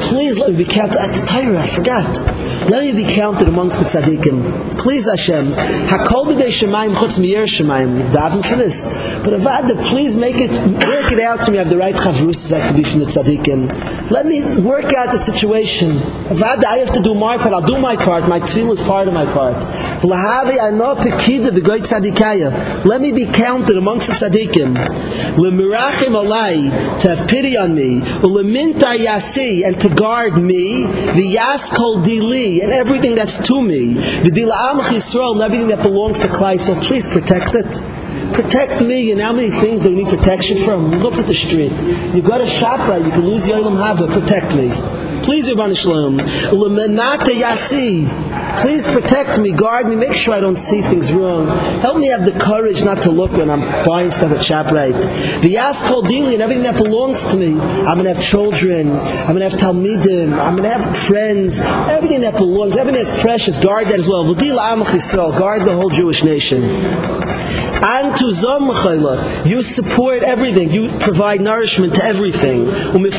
Please 0.00 0.38
let 0.38 0.50
me 0.50 0.56
be 0.56 0.64
counted 0.64 0.98
at 0.98 1.14
the 1.14 1.26
Torah. 1.26 1.62
I 1.62 1.66
forgot. 1.68 2.34
Let 2.70 2.82
me 2.82 2.92
be 2.92 3.14
counted 3.14 3.46
amongst 3.46 3.78
the 3.78 3.84
tzaddikim. 3.84 4.78
Please 4.78 5.04
Hashem. 5.04 5.52
Hakol 5.52 6.26
b'dei 6.28 6.48
shemayim 6.48 6.94
chutz 6.94 7.18
miyer 7.18 7.44
shemayim. 7.44 8.10
Daven 8.10 8.42
for 8.42 8.56
this. 8.56 8.88
But 8.88 9.34
Avada, 9.34 9.76
please 9.90 10.16
make 10.16 10.36
it, 10.36 10.50
work 10.50 11.12
it 11.12 11.20
out 11.20 11.44
to 11.44 11.50
me. 11.50 11.58
I 11.58 11.62
have 11.64 11.70
the 11.70 11.76
right 11.76 11.94
chavrusas 11.94 12.58
I 12.58 12.66
could 12.66 12.76
be 12.76 12.84
from 12.84 13.00
the 13.00 13.06
tzaddikim. 13.06 14.10
Let 14.10 14.24
me 14.24 14.42
work 14.62 14.92
out 14.94 15.12
the 15.12 15.18
situation. 15.18 15.98
Avada, 16.32 16.64
I 16.64 16.78
have 16.78 16.92
to 16.92 17.02
do 17.02 17.14
my 17.14 17.36
part. 17.36 17.52
I'll 17.52 17.60
do 17.66 17.78
my 17.78 17.96
part. 17.96 18.26
My 18.28 18.40
team 18.40 18.70
is 18.70 18.80
part 18.80 19.08
of 19.08 19.14
my 19.14 19.26
part. 19.26 19.56
Lahavi 20.02 20.58
I 20.58 20.68
ano 20.68 20.94
pekida 20.96 21.50
b'goy 21.50 21.80
tzadikaya. 21.80 22.84
Let 22.86 23.00
me 23.02 23.12
be 23.12 23.26
counted 23.26 23.76
amongst 23.76 24.06
the 24.06 24.14
tzaddikim. 24.14 25.36
L'mirachim 25.36 26.14
alai, 26.14 26.93
to 27.00 27.14
have 27.14 27.28
pity 27.28 27.56
on 27.56 27.74
me. 27.74 28.00
U'leminta 28.00 28.98
yasi, 28.98 29.64
and 29.64 29.80
to 29.80 29.88
guard 29.88 30.36
me. 30.36 30.84
V'yaskol 30.84 32.04
dili, 32.04 32.62
and 32.62 32.72
everything 32.72 33.14
that's 33.14 33.36
to 33.46 33.60
me. 33.60 33.94
V'dila 33.94 34.56
amach 34.56 34.90
Yisrael, 34.90 35.32
and 35.32 35.42
everything 35.42 35.68
that 35.68 35.82
belongs 35.82 36.20
to 36.20 36.28
Klai. 36.28 36.58
So 36.58 36.74
please 36.80 37.06
protect 37.06 37.54
it. 37.54 37.82
Protect 38.34 38.80
me. 38.80 39.12
Know 39.14 39.24
how 39.24 39.32
many 39.32 39.50
things 39.50 39.82
that 39.82 39.90
we 39.90 40.02
need 40.02 40.08
protection 40.08 40.64
from? 40.64 40.90
Look 40.90 41.14
at 41.14 41.26
the 41.26 41.34
street. 41.34 41.72
You 42.14 42.22
got 42.22 42.40
a 42.40 42.46
shop 42.46 42.80
right, 42.88 43.04
you 43.04 43.10
can 43.10 43.26
lose 43.26 43.46
your 43.46 43.58
Haba. 43.58 44.12
Protect 44.12 44.54
me. 44.54 44.70
Please, 45.22 45.48
Ibn 45.48 45.72
Shalom. 45.74 46.18
Lemenate 46.18 47.38
yasi. 47.38 48.04
Please 48.62 48.86
protect 48.86 49.38
me, 49.38 49.52
guard 49.52 49.86
me, 49.86 49.96
make 49.96 50.14
sure 50.14 50.34
I 50.34 50.40
don't 50.40 50.56
see 50.56 50.80
things 50.82 51.12
wrong. 51.12 51.48
Help 51.80 51.98
me 51.98 52.08
have 52.08 52.24
the 52.24 52.32
courage 52.32 52.82
not 52.84 53.02
to 53.02 53.10
look 53.10 53.32
when 53.32 53.50
I'm 53.50 53.60
buying 53.84 54.10
stuff 54.10 54.32
at 54.32 54.40
ShopRite. 54.40 55.42
The 55.42 55.54
Yaskol 55.54 56.02
Dili 56.04 56.34
and 56.34 56.42
everything 56.42 56.64
that 56.64 56.76
belongs 56.76 57.20
to 57.30 57.36
me. 57.36 57.52
I'm 57.58 57.94
going 57.94 58.04
to 58.04 58.14
have 58.14 58.22
children. 58.22 58.90
I'm 58.92 59.36
going 59.36 59.40
to 59.40 59.50
have 59.50 59.58
Talmidim. 59.60 60.32
I'm 60.32 60.56
going 60.56 60.62
to 60.62 60.78
have 60.78 60.96
friends. 60.96 61.60
Everything 61.60 62.20
that 62.22 62.36
belongs, 62.36 62.76
everything 62.76 63.02
that's 63.02 63.20
precious, 63.20 63.58
guard 63.58 63.88
that 63.88 63.98
as 63.98 64.08
well. 64.08 64.34
Guard 64.34 65.64
the 65.64 65.74
whole 65.74 65.90
Jewish 65.90 66.22
nation. 66.22 66.62
And 67.86 68.16
to 68.16 68.32
Zom 68.32 68.64
you 69.46 69.60
support 69.60 70.22
everything. 70.22 70.70
You 70.72 70.96
provide 70.98 71.40
nourishment 71.40 71.94
to 71.96 72.04
everything. 72.04 72.66
You 72.66 73.10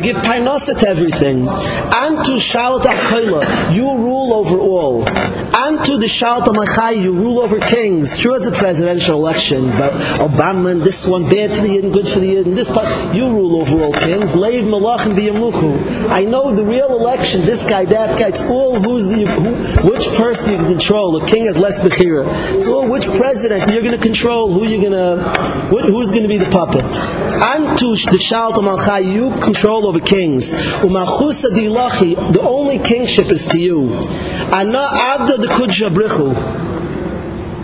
give 0.00 0.16
parnasa 0.16 0.78
to 0.80 0.88
everything. 0.88 1.48
And 1.48 2.24
to 2.24 2.32
Shalat 2.32 3.74
you 3.74 3.99
rule 4.00 4.34
over 4.34 4.58
all. 4.58 5.08
And 5.08 5.84
to 5.84 5.98
the 5.98 6.06
Shalat 6.06 6.44
Machai, 6.44 7.02
you 7.02 7.12
rule 7.12 7.40
over 7.40 7.58
kings. 7.58 8.18
Sure, 8.18 8.36
it's 8.36 8.46
a 8.46 8.52
presidential 8.52 9.16
election, 9.16 9.70
but 9.70 9.92
Obama 10.18 10.72
and 10.72 10.82
this 10.82 11.06
one 11.06 11.28
bad 11.28 11.50
for 11.50 11.62
the 11.62 11.70
Yid 11.70 11.84
and 11.84 11.92
good 11.92 12.08
for 12.08 12.20
the 12.20 12.26
Yid, 12.26 12.46
and 12.46 12.56
this 12.56 12.70
part, 12.70 13.14
you 13.14 13.28
rule 13.28 13.60
over 13.60 13.82
all 13.82 13.92
kings. 13.92 14.32
Leiv 14.34 14.64
Malachim 14.64 15.14
Biyamuchu. 15.14 16.08
I 16.08 16.24
know 16.24 16.54
the 16.54 16.64
real 16.64 16.88
election, 16.88 17.42
this 17.42 17.64
guy, 17.64 17.84
that 17.86 18.18
guy, 18.18 18.28
it's 18.28 18.40
all 18.40 18.80
who's 18.80 19.04
the, 19.06 19.26
who, 19.26 19.90
which 19.90 20.06
person 20.16 20.52
you 20.52 20.58
can 20.58 20.66
control. 20.66 21.20
The 21.20 21.26
king 21.26 21.46
has 21.46 21.56
less 21.56 21.80
Bechira. 21.80 22.56
It's 22.56 22.66
all 22.66 22.88
which 22.88 23.06
president 23.06 23.70
you're 23.70 23.82
going 23.82 23.92
to 23.92 23.98
control, 23.98 24.52
who 24.52 24.64
you're 24.66 24.80
going 24.80 24.92
to, 24.92 25.22
who's 25.68 26.10
going 26.10 26.22
to 26.22 26.28
be 26.28 26.38
the 26.38 26.50
puppet. 26.50 26.84
And 26.84 27.78
to 27.78 27.90
the 27.90 28.18
Shalat 28.18 28.54
Machai, 28.54 29.12
you 29.12 29.38
control 29.40 29.86
over 29.86 30.00
kings. 30.00 30.50
The 30.50 32.40
only 32.42 32.78
kingship 32.78 33.30
is 33.30 33.46
to 33.48 33.58
you. 33.58 33.89
Ana 33.94 34.78
Abda 34.78 35.40
the 35.40 35.46
Kudja 35.46 35.90
Brichu. 35.94 36.34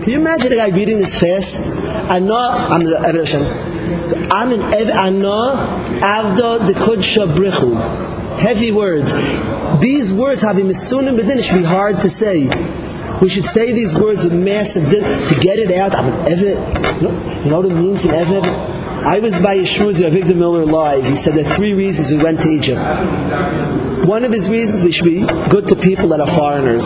Can 0.02 0.12
you 0.12 0.18
imagine 0.18 0.52
a 0.52 0.56
guy 0.56 0.68
reading 0.68 0.98
this 0.98 1.18
fast? 1.18 1.60
Ana, 1.60 2.34
I'm 2.34 2.82
the 2.82 2.96
Eresh. 2.96 4.30
I'm 4.30 4.52
an 4.52 4.62
Ev 4.74 4.88
Ana 4.90 6.00
Abda 6.00 6.66
the 6.66 6.72
Kudja 6.74 7.26
Brichu. 7.34 8.38
Heavy 8.38 8.70
words. 8.70 9.12
These 9.80 10.12
words 10.12 10.42
have 10.42 10.58
a 10.58 10.60
misunim 10.60 11.18
bedin. 11.18 11.38
It 11.38 11.44
should 11.44 11.58
be 11.58 11.64
hard 11.64 12.02
to 12.02 12.10
say. 12.10 12.48
We 13.20 13.28
should 13.28 13.46
say 13.46 13.72
these 13.72 13.96
words 13.96 14.24
with 14.24 14.32
massive 14.32 14.90
din 14.90 15.02
to 15.28 15.34
get 15.40 15.58
it 15.58 15.70
out. 15.70 15.94
I'm 15.94 16.12
an 16.12 16.26
Evet. 16.26 17.00
You 17.00 17.08
know, 17.08 17.42
you 17.44 17.50
know 17.50 17.60
what 17.60 17.72
it 17.72 17.74
means 17.74 18.04
in? 18.04 18.75
I 19.04 19.20
was 19.20 19.38
by 19.38 19.56
Yeshua 19.56 19.92
Avigdor 19.92 20.34
Miller 20.34 20.64
live. 20.64 21.06
He 21.06 21.14
said 21.14 21.34
there 21.34 21.46
are 21.46 21.56
three 21.56 21.74
reasons 21.74 22.12
we 22.12 22.22
went 22.22 22.40
to 22.40 22.48
Egypt. 22.48 22.80
One 24.06 24.24
of 24.24 24.32
his 24.32 24.48
reasons 24.48 24.82
we 24.82 24.92
should 24.92 25.04
be 25.04 25.26
good 25.50 25.68
to 25.68 25.76
people 25.76 26.08
that 26.08 26.20
are 26.20 26.26
foreigners. 26.26 26.84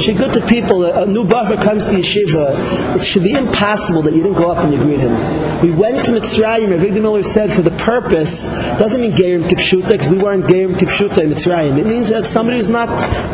Should 0.00 0.16
be 0.16 0.24
good 0.24 0.32
to 0.34 0.46
people. 0.46 0.84
A 0.84 1.04
new 1.06 1.24
bacher 1.24 1.62
comes 1.62 1.86
to 1.86 1.92
yeshiva. 1.92 2.96
It 2.96 3.04
should 3.04 3.22
be 3.22 3.32
impossible 3.32 4.02
that 4.02 4.14
you 4.14 4.22
didn't 4.22 4.38
go 4.38 4.50
up 4.50 4.64
and 4.64 4.72
you 4.72 4.78
greet 4.78 5.00
him. 5.00 5.12
We 5.60 5.70
went 5.70 6.04
to 6.06 6.12
Mitzrayim. 6.12 6.68
Avigdor 6.68 7.02
Miller 7.02 7.22
said 7.22 7.50
for 7.52 7.62
the 7.62 7.70
purpose 7.72 8.52
doesn't 8.52 9.00
mean 9.00 9.12
Gerim 9.12 9.48
Kipshuta 9.48 9.88
because 9.88 10.08
we 10.08 10.18
weren't 10.18 10.44
Gerim 10.44 10.76
Kipshuta 10.76 11.18
in 11.18 11.30
Mitzrayim. 11.30 11.78
It 11.78 11.86
means 11.86 12.08
that 12.08 12.24
somebody 12.24 12.56
who's 12.58 12.68
not 12.68 12.88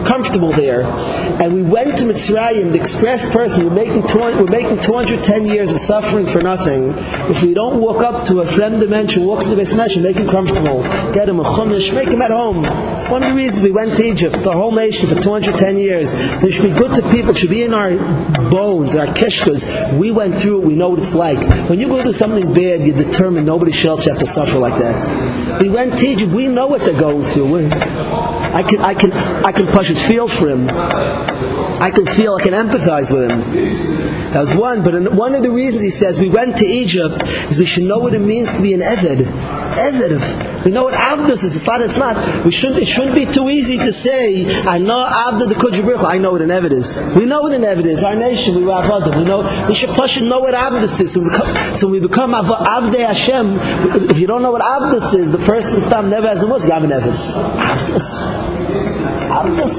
comfortable 0.06 0.52
there. 0.52 0.82
And 0.82 1.54
we 1.54 1.62
went 1.62 1.98
to 1.98 2.04
Mitzrayim. 2.04 2.72
The 2.72 2.80
express 2.80 3.28
person. 3.30 3.66
We're 3.66 3.74
making 3.74 4.02
we're 4.02 4.46
making 4.46 4.80
210 4.80 5.46
years 5.46 5.70
of 5.70 5.78
suffering 5.78 6.26
for 6.26 6.40
nothing. 6.40 6.94
If 7.30 7.42
we 7.42 7.54
don't 7.54 7.80
walk 7.86 8.02
up 8.02 8.26
to 8.26 8.40
a 8.40 8.46
friend 8.46 8.80
dimension, 8.80 9.24
walks 9.24 9.44
to 9.44 9.54
the 9.54 9.92
and 9.94 10.02
make 10.02 10.16
him 10.16 10.28
comfortable, 10.28 10.82
get 11.14 11.28
him 11.28 11.38
a 11.38 11.44
chumash, 11.44 11.94
make 11.94 12.08
him 12.08 12.20
at 12.20 12.32
home. 12.32 12.64
It's 12.64 13.08
one 13.08 13.22
of 13.22 13.30
the 13.30 13.36
reasons 13.36 13.62
we 13.62 13.70
went 13.70 13.96
to 13.96 14.04
Egypt, 14.04 14.42
the 14.42 14.50
whole 14.50 14.72
nation, 14.72 15.08
for 15.08 15.14
210 15.20 15.78
years. 15.78 16.12
We 16.42 16.50
should 16.50 16.64
be 16.64 16.76
good 16.76 16.94
to 16.96 17.02
people, 17.12 17.30
it 17.30 17.38
should 17.38 17.50
be 17.50 17.62
in 17.62 17.72
our 17.72 17.96
bones, 18.50 18.96
our 18.96 19.06
kishkas. 19.06 19.96
We 19.96 20.10
went 20.10 20.42
through 20.42 20.62
it, 20.62 20.66
we 20.66 20.74
know 20.74 20.88
what 20.88 20.98
it's 20.98 21.14
like. 21.14 21.38
When 21.70 21.78
you 21.78 21.86
go 21.86 22.02
through 22.02 22.14
something 22.14 22.52
bad, 22.52 22.84
you're 22.84 22.96
determined 22.96 23.46
nobody 23.46 23.70
else 23.86 24.02
should 24.02 24.14
have 24.14 24.18
to 24.18 24.26
suffer 24.26 24.58
like 24.58 24.80
that. 24.80 25.62
We 25.62 25.68
went 25.68 25.96
to 26.00 26.08
Egypt, 26.08 26.32
we 26.32 26.48
know 26.48 26.66
what 26.66 26.80
they're 26.80 27.00
going 27.00 27.24
through. 27.26 27.52
we 27.52 27.66
I 27.66 28.62
can, 28.62 28.80
I 28.80 28.94
can, 28.94 29.12
I 29.12 29.52
can 29.52 29.66
push 29.68 29.90
it, 29.90 29.98
feel 29.98 30.26
for 30.28 30.48
him. 30.48 30.68
I 30.68 31.90
can 31.90 32.06
feel, 32.06 32.34
I 32.34 32.42
can 32.42 32.54
empathize 32.54 33.12
with 33.12 33.30
him. 33.30 34.16
That 34.32 34.40
was 34.40 34.54
one, 34.54 34.82
but 34.82 35.12
one 35.12 35.34
of 35.34 35.42
the 35.42 35.50
reasons 35.50 35.82
he 35.82 35.90
says 35.90 36.18
we 36.18 36.28
went 36.28 36.58
to 36.58 36.66
Egypt 36.66 37.22
is 37.50 37.58
we 37.58 37.65
should 37.66 37.84
know 37.84 37.98
what 37.98 38.14
it 38.14 38.20
means 38.20 38.54
to 38.56 38.62
be 38.62 38.74
an 38.74 38.80
Eved. 38.80 39.24
Eved. 39.26 40.64
We 40.64 40.72
know 40.72 40.84
what 40.84 40.94
Avdus 40.94 41.44
is. 41.44 41.56
It's 41.56 41.66
not, 41.66 41.80
it's 41.80 41.96
not. 41.96 42.44
We 42.44 42.50
shouldn't, 42.50 42.80
it 42.80 42.86
shouldn't 42.86 43.14
be 43.14 43.26
too 43.26 43.48
easy 43.50 43.78
to 43.78 43.92
say, 43.92 44.64
I 44.64 44.78
know 44.78 44.94
Avda 44.94 45.48
the 45.48 45.54
Kujabrich, 45.54 46.04
I 46.04 46.18
know 46.18 46.32
what 46.32 46.42
an 46.42 46.48
Eved 46.48 46.72
is. 46.72 47.12
We 47.14 47.26
know 47.26 47.40
what 47.40 47.52
an 47.52 47.62
Eved 47.62 47.86
is. 47.86 48.02
Our 48.02 48.16
nation, 48.16 48.56
we 48.56 48.64
were 48.64 48.72
Avadim. 48.72 49.16
We 49.16 49.24
know, 49.24 49.68
we 49.68 49.74
should 49.74 49.90
push 49.90 50.16
and 50.16 50.28
know 50.28 50.40
what 50.40 50.54
Avdus 50.54 51.00
is. 51.00 51.12
So 51.12 51.20
we 51.20 51.30
become, 51.30 51.74
so 51.74 51.88
we 51.88 52.00
become 52.00 52.32
Hashem. 52.32 53.58
If 54.10 54.18
you 54.18 54.26
don't 54.26 54.42
know 54.42 54.50
what 54.50 54.62
Avdus 54.62 55.14
is, 55.14 55.30
the 55.30 55.38
person 55.38 55.82
stam 55.82 56.10
never 56.10 56.28
has 56.28 56.40
the 56.40 56.46
most, 56.46 56.64
you 56.64 56.72
have 56.72 56.84
an 56.84 56.90
Eved. 56.90 57.16
Avdus. 57.66 58.46
Abdus. 59.36 59.76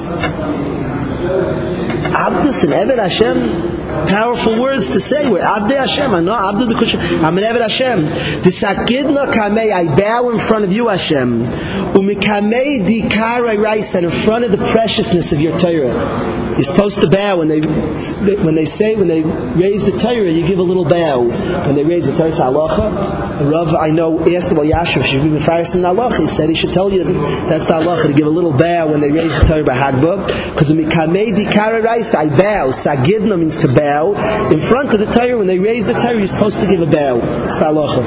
Abdus 2.12 2.64
and 2.64 2.74
Eved 2.74 2.98
Hashem. 2.98 3.88
Powerful 4.08 4.62
words 4.62 4.90
to 4.90 5.00
say. 5.00 5.30
We're 5.30 5.40
Abdei 5.40 5.78
Hashem. 5.78 6.14
I'm 6.14 6.26
not 6.26 6.56
Abdul 6.56 6.78
I'm 7.26 7.38
an 7.38 7.44
Eved 7.44 7.62
Hashem. 7.62 8.06
Disakidna 8.42 9.32
kamei 9.32 9.72
I 9.72 9.96
bow 9.96 10.30
in 10.30 10.40
front 10.40 10.66
of 10.66 10.72
you, 10.72 10.90
Hashem. 10.90 11.46
Umikamei 11.94 12.86
dikarai 12.86 13.58
rice 13.58 13.96
and 13.96 14.06
in 14.06 14.12
front 14.24 14.46
of 14.46 14.52
the 14.52 14.58
preciousness 14.72 15.32
of 15.32 15.42
your 15.42 15.58
Torah. 15.58 16.48
You're 16.58 16.64
supposed 16.64 17.00
to 17.02 17.08
bow 17.08 17.38
when 17.38 17.50
they 17.50 17.60
when 17.60 18.56
they 18.56 18.66
say 18.66 18.96
when 18.96 19.08
they 19.08 19.22
raise 19.22 19.86
the 19.86 19.92
Torah, 19.92 20.32
you 20.32 20.48
give 20.48 20.58
a 20.58 20.64
little 20.64 20.86
bow. 20.86 21.22
When 21.22 21.76
they 21.76 21.84
raise 21.84 22.08
the 22.08 22.18
Torah, 22.18 22.30
it's 22.30 22.40
halacha. 22.40 23.52
Rav, 23.52 23.76
I 23.76 23.90
know, 23.90 24.20
asked 24.36 24.52
about 24.52 24.66
Yashav, 24.66 25.06
should 25.06 25.22
be 25.22 25.30
Mefaris 25.30 25.76
in 25.76 25.82
halacha. 25.82 26.22
He 26.22 26.28
said 26.28 26.50
he 26.50 26.56
should 26.56 26.74
tell 26.74 26.92
you 26.92 27.04
that's 27.04 27.68
the 27.68 27.74
halacha 27.74 28.08
to 28.08 28.14
give 28.14 28.26
a 28.26 28.32
little 28.32 28.58
bow 28.58 28.88
when 28.88 29.02
they 29.02 29.12
raise 29.12 29.32
the 29.34 29.42
Torah 29.42 29.64
by 29.64 29.76
Hagbah. 29.78 30.54
Because 30.54 30.72
umikamei 30.72 31.36
dikarai 31.36 31.84
rice, 31.84 32.07
I 32.14 32.30
bow. 32.30 32.72
Sagidna 32.72 33.38
means 33.38 33.60
to 33.60 33.68
bow 33.68 34.14
in 34.52 34.60
front 34.60 34.94
of 34.94 35.00
the 35.00 35.08
Torah. 35.08 35.38
When 35.38 35.48
they 35.48 35.60
raise 35.60 35.86
the 35.86 35.94
Torah, 35.94 36.18
you're 36.18 36.28
supposed 36.28 36.60
to 36.60 36.68
give 36.68 36.82
a 36.82 36.86
bow. 36.86 37.20
It's 37.46 37.56
the 37.56 37.66
halacha. 37.66 38.04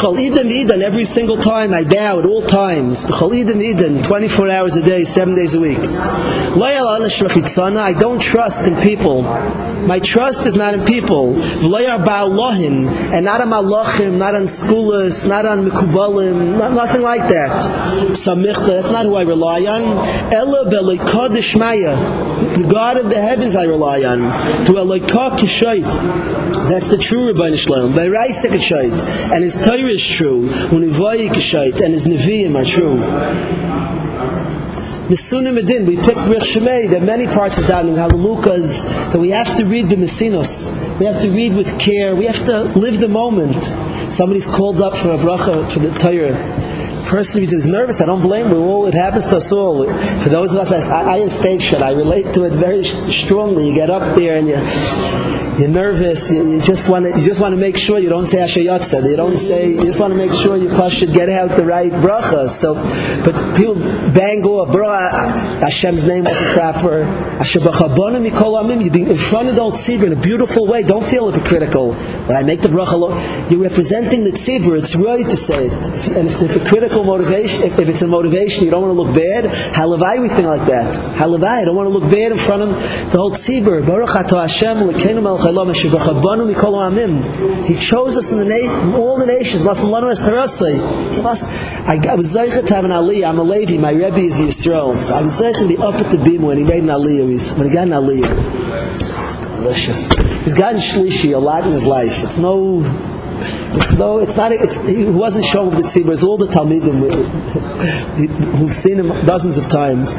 Chol 0.00 0.18
Eden 0.20 0.48
Eden, 0.48 0.82
every 0.82 1.04
single 1.04 1.38
time 1.38 1.72
I 1.72 1.84
bow 1.84 2.18
at 2.20 2.26
all 2.26 2.42
times. 2.42 3.04
Chol 3.04 3.34
Eden 3.34 3.62
Eden, 3.62 4.02
24 4.02 4.50
hours 4.50 4.76
a 4.76 4.82
day, 4.82 5.04
7 5.04 5.34
days 5.34 5.54
a 5.54 5.60
week. 5.60 5.78
I 7.76 7.92
don't 7.98 8.20
trust 8.20 8.66
in 8.66 8.76
people. 8.82 9.22
My 9.22 10.00
trust 10.00 10.46
is 10.46 10.54
not 10.54 10.74
in 10.74 10.84
people. 10.84 11.34
And 11.36 13.24
not 13.24 13.40
on 13.40 13.48
malachim, 13.48 14.16
not 14.18 14.34
on 14.34 14.44
skulas, 14.44 15.26
not 15.28 15.46
on 15.46 15.70
mikubalim, 15.70 16.58
not, 16.58 16.72
nothing 16.72 17.02
like 17.02 17.28
that. 17.28 17.64
Samichta, 18.12 18.66
that's 18.66 18.90
not 18.90 19.04
who 19.04 19.14
I 19.14 19.22
rely 19.22 19.60
on. 19.66 20.00
Ella 20.32 20.64
the 20.68 22.66
God 22.68 22.96
of 22.96 23.08
the 23.10 23.15
heavens 23.20 23.56
I 23.56 23.64
rely 23.64 24.02
on. 24.04 24.18
To 24.66 24.72
Eloikah 24.72 25.38
Kishait. 25.38 25.84
That's 26.68 26.88
the 26.88 26.98
true 26.98 27.32
Rabbi 27.32 27.56
Shalom. 27.56 27.94
By 27.94 28.06
Raisa 28.06 28.48
Kishait. 28.48 29.02
And 29.32 29.42
his 29.42 29.54
Torah 29.54 29.92
is 29.92 30.06
true. 30.06 30.48
Univai 30.48 31.30
Kishait. 31.30 31.80
And 31.80 31.92
his 31.92 32.06
Nevi'im 32.06 32.56
are 32.56 32.64
true. 32.64 32.96
Misunim 35.06 35.56
Medin, 35.56 35.86
we 35.86 35.94
pick 35.96 36.16
Rich 36.16 36.56
Shemei, 36.56 36.90
there 36.90 37.00
are 37.00 37.04
many 37.04 37.28
parts 37.28 37.58
of 37.58 37.64
Davening, 37.64 37.94
Halalukas, 37.94 39.12
that 39.12 39.20
we 39.20 39.30
have 39.30 39.56
to 39.56 39.64
read 39.64 39.88
the 39.88 39.94
Messinos. 39.94 40.98
We 40.98 41.06
have 41.06 41.22
to 41.22 41.30
read 41.30 41.54
with 41.54 41.78
care. 41.78 42.16
We 42.16 42.26
have 42.26 42.44
to 42.46 42.64
live 42.76 42.98
the 42.98 43.06
moment. 43.06 43.62
Somebody's 44.12 44.48
called 44.48 44.80
up 44.80 44.96
for 44.96 45.12
a 45.12 45.16
bracha 45.16 45.70
for 45.70 45.78
the 45.78 45.96
Torah 45.96 46.65
person 47.06 47.40
who's 47.42 47.66
nervous, 47.66 48.00
I 48.00 48.04
don't 48.04 48.22
blame 48.22 48.46
him. 48.46 48.58
All 48.58 48.86
it 48.86 48.94
happens 48.94 49.24
to 49.26 49.36
us 49.36 49.52
all. 49.52 49.84
For 50.22 50.28
those 50.28 50.52
of 50.54 50.60
us, 50.60 50.72
I, 50.72 51.14
I 51.14 51.16
am 51.18 51.28
stage 51.28 51.62
show. 51.62 51.78
I 51.78 51.92
relate 51.92 52.34
to 52.34 52.44
it 52.44 52.54
very 52.54 52.84
strongly. 52.84 53.68
You 53.68 53.74
get 53.74 53.90
up 53.90 54.16
there 54.16 54.36
and 54.36 54.48
you 54.48 54.56
you're 55.58 55.68
nervous. 55.68 56.30
You, 56.30 56.52
you, 56.52 56.60
just 56.60 56.88
want 56.90 57.06
to 57.06 57.18
you 57.18 57.26
just 57.26 57.40
want 57.40 57.52
to 57.52 57.56
make 57.56 57.78
sure 57.78 57.98
you 57.98 58.10
don't 58.10 58.26
say 58.26 58.38
Ashayotza. 58.38 59.08
You 59.08 59.16
don't 59.16 59.38
say. 59.38 59.70
You 59.70 59.84
just 59.84 59.98
want 59.98 60.12
to 60.12 60.18
make 60.18 60.32
sure 60.32 60.56
you 60.56 60.90
should 60.90 61.12
get 61.12 61.30
out 61.30 61.56
the 61.56 61.64
right 61.64 61.90
bracha. 61.90 62.50
So, 62.50 62.74
but 63.24 63.56
people 63.56 63.74
bang 64.12 64.44
off, 64.44 64.70
bro. 64.70 64.90
Hashem's 65.60 66.04
name 66.04 66.24
wasn't 66.24 66.52
proper. 66.52 67.04
Ashabachabana 67.40 68.20
mikol 68.28 68.60
amim. 68.60 68.84
You 68.84 68.90
be 68.90 69.02
in 69.02 69.16
front 69.16 69.48
of 69.48 69.54
the 69.54 69.62
tzibur 69.62 70.06
in 70.06 70.12
a 70.12 70.20
beautiful 70.20 70.66
way. 70.66 70.82
Don't 70.82 71.04
feel 71.04 71.32
hypocritical. 71.32 71.94
When 71.94 72.36
I 72.36 72.42
make 72.42 72.60
the 72.60 72.68
bracha, 72.68 73.50
you're 73.50 73.60
representing 73.60 74.24
the 74.24 74.32
tzibur. 74.32 74.78
It's 74.78 74.94
right 74.94 75.24
to 75.24 75.36
say 75.36 75.68
it. 75.68 76.08
And 76.08 76.28
if 76.28 76.38
the 76.38 76.46
critical 76.96 77.04
motivation, 77.04 77.62
if, 77.62 77.78
if, 77.78 77.88
it's 77.88 78.02
a 78.02 78.06
motivation, 78.06 78.64
you 78.64 78.70
don't 78.70 78.82
want 78.82 78.96
to 78.96 79.02
look 79.02 79.14
bad. 79.14 79.44
Halavai, 79.74 80.20
we 80.20 80.28
think 80.28 80.46
like 80.46 80.66
that. 80.66 80.94
Halavai, 81.16 81.44
I 81.44 81.64
don't 81.64 81.76
want 81.76 81.88
to 81.92 81.98
look 81.98 82.10
bad 82.10 82.32
in 82.32 82.38
front 82.38 82.62
of 82.62 82.70
the 83.10 83.18
whole 83.18 83.32
tzibur. 83.32 83.86
Baruch 83.86 84.14
ato 84.14 84.38
Hashem 84.40 84.84
l'keinu 84.84 85.26
he 87.66 87.74
chose 87.76 88.16
us 88.16 88.32
in, 88.32 88.38
the 88.38 88.44
na- 88.44 88.82
in 88.82 88.94
all 88.94 89.18
the 89.18 89.26
nations. 89.26 89.66
I, 89.66 89.70
I 92.10 92.14
was 92.14 92.34
zeichet 92.34 92.66
to 92.66 92.74
have 92.74 92.84
an 92.84 92.90
aliyah. 92.90 93.28
I'm 93.28 93.38
a 93.38 93.42
Levi. 93.42 93.76
My 93.78 93.90
Rebbe 93.90 94.18
is 94.18 94.34
Yisrael. 94.36 94.96
I 95.10 95.22
was 95.22 95.40
zeichet 95.40 95.62
to 95.62 95.68
be 95.68 95.76
up 95.76 95.94
at 95.94 96.10
the 96.10 96.18
beam 96.18 96.42
when 96.42 96.58
he 96.58 96.64
made 96.64 96.82
an 96.82 96.88
aliyah. 96.88 97.58
When 97.58 97.68
he 97.68 97.74
got 97.74 97.84
an 97.84 97.90
aliyah. 97.90 98.28
Delicious. 99.56 100.10
He's 100.44 100.54
gotten 100.54 100.78
shlishi 100.78 101.34
a 101.34 101.38
lot 101.38 101.66
in 101.66 101.72
his 101.72 101.84
life. 101.84 102.12
It's 102.24 102.36
no... 102.36 103.15
It's 103.38 103.92
no, 103.92 104.18
it's 104.18 104.36
not. 104.36 104.52
It's, 104.52 104.76
he 104.86 105.04
wasn't 105.04 105.44
shown 105.44 105.74
with 105.74 105.96
It's 105.96 106.22
all 106.22 106.36
the 106.36 106.46
Talmidim 106.46 107.08
who've 108.56 108.70
seen 108.70 108.98
him 108.98 109.08
dozens 109.26 109.56
of 109.56 109.68
times. 109.68 110.14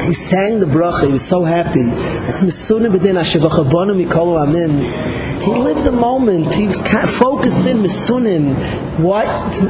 He 0.00 0.12
sang 0.14 0.60
the 0.60 0.66
bracha. 0.66 1.06
He 1.06 1.12
was 1.12 1.26
so 1.26 1.44
happy. 1.44 1.82
It's 2.28 2.40
Misunim 2.40 2.96
b'din 2.96 3.18
Ashevachabonu 3.18 4.06
mikolu 4.06 4.42
amin. 4.42 5.40
He 5.40 5.54
lived 5.54 5.84
the 5.84 5.92
moment. 5.92 6.54
He 6.54 6.68
was 6.68 6.78
focused 6.78 7.66
in 7.66 7.78
Misunim. 7.78 8.98
Why? 9.00 9.24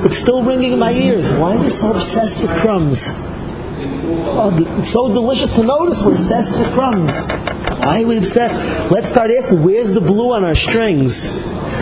It's 0.04 0.16
still 0.18 0.42
ringing 0.42 0.72
in 0.72 0.78
my 0.78 0.92
ears. 0.92 1.32
Why 1.32 1.56
are 1.56 1.62
we 1.62 1.70
so 1.70 1.92
obsessed 1.92 2.42
with 2.42 2.50
crumbs? 2.60 3.08
Oh, 4.32 4.78
it's 4.78 4.90
so 4.90 5.08
delicious 5.12 5.52
to 5.54 5.62
notice 5.62 6.02
we're 6.02 6.14
obsessed 6.14 6.58
with 6.58 6.72
crumbs. 6.72 7.10
Why 7.28 8.02
are 8.02 8.06
we 8.06 8.18
obsessed? 8.18 8.58
Let's 8.90 9.08
start 9.08 9.30
asking, 9.30 9.62
where's 9.62 9.92
the 9.92 10.00
blue 10.00 10.32
on 10.32 10.44
our 10.44 10.54
strings? 10.54 11.30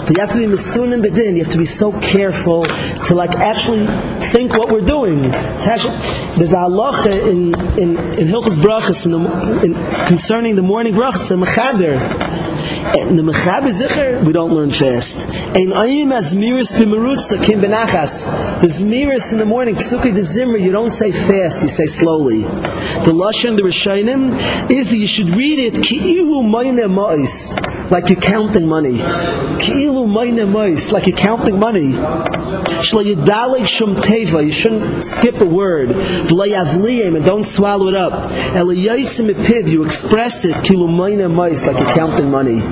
You 0.09 0.21
have 0.21 0.33
to 0.33 0.39
be 0.39 0.47
misunim 0.47 1.03
bedin. 1.05 1.37
You 1.37 1.45
have 1.45 1.53
to 1.53 1.59
be 1.59 1.67
so 1.67 1.93
careful 2.01 2.65
to 2.65 3.15
like 3.15 3.33
actually 3.33 3.87
think 4.31 4.57
what 4.57 4.73
we're 4.73 4.81
doing. 4.81 5.21
There's 5.21 6.53
a 6.53 6.65
halacha 6.65 7.31
in 7.31 7.55
in 7.79 7.97
in 8.19 8.27
Hilchos 8.27 8.57
Brachas 8.57 9.05
in 9.05 9.13
the, 9.13 9.65
in, 9.67 9.75
concerning 10.07 10.57
the 10.57 10.63
morning 10.63 10.95
brachas 10.95 11.31
in 11.31 11.41
Mechaber. 11.41 12.01
And 12.99 13.19
the 13.19 13.23
Mechaber 13.23 13.71
Zikr 13.71 14.25
we 14.25 14.33
don't 14.33 14.53
learn 14.53 14.71
fast. 14.71 15.19
Ein 15.19 15.73
ayim 15.73 16.11
as 16.11 16.35
miris 16.35 16.73
b'merutza 16.73 17.45
kim 17.45 17.61
benachas. 17.61 18.61
The 18.63 18.67
zmiris 18.69 19.33
in 19.33 19.39
the 19.39 19.45
morning 19.45 19.75
psuki 19.75 20.15
the 20.15 20.23
zimmer 20.23 20.57
you 20.57 20.73
don't 20.73 20.91
say 20.91 21.13
fast 21.13 21.63
you 21.63 21.69
say 21.69 21.85
slowly. 21.85 22.45
The 22.45 23.13
lashon 23.13 23.57
the 23.57 23.63
rishonim 23.63 24.71
is 24.71 24.89
that 24.89 24.97
you 24.97 25.07
should 25.07 25.29
read 25.29 25.59
it 25.59 25.75
ki'ilu 25.75 26.49
mayne 26.49 26.79
ma'is 26.89 27.78
like 27.91 28.09
you're 28.09 28.21
counting 28.21 28.67
money. 28.67 28.99
Like 28.99 31.07
you're 31.07 31.17
counting 31.17 31.59
money. 31.59 31.93
You 34.45 34.53
shouldn't 34.53 35.05
skip 35.05 35.41
a 35.41 35.47
word. 35.47 35.91
And 35.91 37.25
don't 37.25 37.45
swallow 37.45 37.89
it 37.89 37.95
up. 37.95 38.31
You 39.69 39.85
express 39.85 40.45
it 40.45 40.55
like 40.55 41.79
you're 41.79 41.95
counting 41.95 42.31
money. 42.31 42.63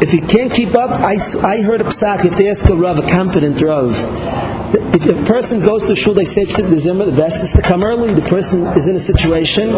If 0.00 0.12
you 0.12 0.22
can't 0.22 0.52
keep 0.52 0.74
up, 0.74 0.90
I, 0.90 1.14
I 1.14 1.62
heard 1.62 1.80
a 1.80 1.84
psak, 1.84 2.24
if 2.24 2.36
they 2.36 2.50
ask 2.50 2.68
a 2.68 2.74
Rav, 2.74 2.98
a 2.98 3.08
competent 3.08 3.62
Rav, 3.62 3.92
if 4.74 5.04
a 5.04 5.24
person 5.24 5.60
goes 5.60 5.86
to 5.86 5.96
shul, 5.96 6.14
they 6.14 6.24
say 6.24 6.44
the 6.44 6.76
zimmer, 6.76 7.06
the 7.06 7.12
best 7.12 7.42
is 7.42 7.52
to 7.52 7.62
come 7.62 7.84
early. 7.84 8.14
The 8.14 8.26
person 8.28 8.66
is 8.68 8.88
in 8.88 8.96
a 8.96 8.98
situation, 8.98 9.70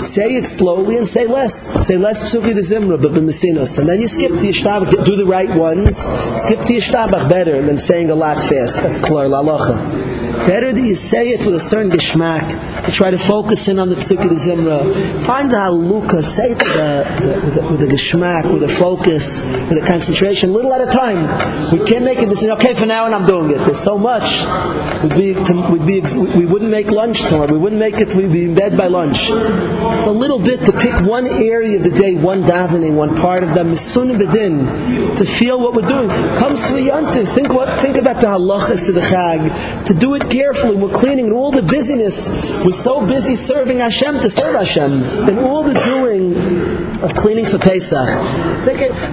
say 0.00 0.36
it 0.36 0.46
slowly 0.46 0.96
and 0.96 1.08
say 1.08 1.26
less. 1.26 1.54
Say 1.86 1.96
less 1.96 2.22
psuki 2.22 2.54
the 2.54 2.60
zimra, 2.60 3.00
but 3.00 3.12
b'mesinos. 3.12 3.78
And 3.78 3.88
then 3.88 4.00
you 4.00 4.08
skip 4.08 4.30
the 4.30 4.48
yishtabach, 4.48 5.04
do 5.04 5.16
the 5.16 5.26
right 5.26 5.54
ones. 5.54 5.96
Skip 5.96 6.60
the 6.60 6.76
yishtabach 6.76 7.28
better 7.28 7.64
than 7.64 7.78
saying 7.78 8.10
a 8.10 8.14
lot 8.14 8.42
fast. 8.42 8.76
That's 8.76 9.00
klar 9.00 9.26
lalacha. 9.26 10.25
Better 10.44 10.72
that 10.72 10.80
you 10.80 10.94
say 10.94 11.30
it 11.30 11.44
with 11.44 11.54
a 11.54 11.58
certain 11.58 11.90
geschmack. 11.90 12.84
To 12.84 12.92
try 12.92 13.10
to 13.10 13.18
focus 13.18 13.68
in 13.68 13.78
on 13.78 13.88
the 13.88 13.96
psuki 13.96 14.28
the 14.28 14.34
zimra. 14.34 15.24
Find 15.24 15.50
the 15.50 15.56
haluka, 15.56 16.22
say 16.22 16.52
it 16.52 16.58
with 16.58 16.76
a, 16.76 17.42
with 17.44 17.56
a, 17.56 17.72
with 17.72 17.82
a 17.82 17.86
geschmack, 17.86 18.52
with 18.52 18.62
a 18.62 18.68
focus, 18.68 19.44
with 19.68 19.82
a 19.82 19.86
concentration, 19.86 20.52
little 20.52 20.72
at 20.72 20.80
a 20.80 20.86
time. 20.86 21.72
We 21.72 21.84
can't 21.86 22.04
make 22.04 22.18
a 22.18 22.26
decision, 22.26 22.52
okay, 22.52 22.74
for 22.74 22.86
now 22.86 23.06
and 23.06 23.14
I'm 23.14 23.26
doing 23.26 23.50
it. 23.50 23.58
There's 23.58 23.80
so 23.80 23.98
much 23.98 24.42
we'd 25.02 25.14
be, 25.14 25.32
we'd 25.32 25.86
be, 25.86 26.38
we 26.38 26.46
wouldn't 26.46 26.70
make 26.70 26.90
lunch 26.90 27.22
tomorrow. 27.22 27.52
We 27.52 27.58
wouldn't 27.58 27.80
make 27.80 27.98
it. 27.98 28.14
We'd 28.14 28.32
be 28.32 28.44
in 28.44 28.54
bed 28.54 28.76
by 28.76 28.86
lunch. 28.86 29.28
A 29.28 30.10
little 30.10 30.38
bit 30.38 30.64
to 30.66 30.72
pick 30.72 30.94
one 31.00 31.26
area 31.26 31.78
of 31.78 31.84
the 31.84 31.90
day, 31.90 32.14
one 32.14 32.44
davening, 32.44 32.94
one 32.94 33.16
part 33.16 33.42
of 33.42 33.50
the 33.50 33.60
misun 33.60 34.18
bedin, 34.18 35.16
to 35.16 35.24
feel 35.24 35.60
what 35.60 35.74
we're 35.74 35.88
doing. 35.88 36.08
Comes 36.38 36.60
to 36.60 36.76
a 36.76 36.80
yantir. 36.80 37.28
Think 37.28 37.48
what? 37.48 37.80
Think 37.80 37.96
about 37.96 38.20
the 38.20 38.28
halachas 38.28 38.88
of 38.88 38.94
the 38.94 39.00
chag. 39.00 39.86
To 39.86 39.94
do 39.94 40.14
it 40.14 40.25
carefully. 40.30 40.76
We're 40.76 40.92
cleaning 40.92 41.26
and 41.26 41.34
all 41.34 41.50
the 41.50 41.62
busyness. 41.62 42.28
We're 42.64 42.70
so 42.70 43.06
busy 43.06 43.34
serving 43.34 43.80
Hashem 43.80 44.20
to 44.20 44.30
serve 44.30 44.54
Hashem, 44.54 45.02
and 45.02 45.38
all 45.38 45.64
the 45.64 45.74
doing 45.74 46.34
of 47.02 47.14
cleaning 47.14 47.46
for 47.46 47.58
Pesach. 47.58 48.08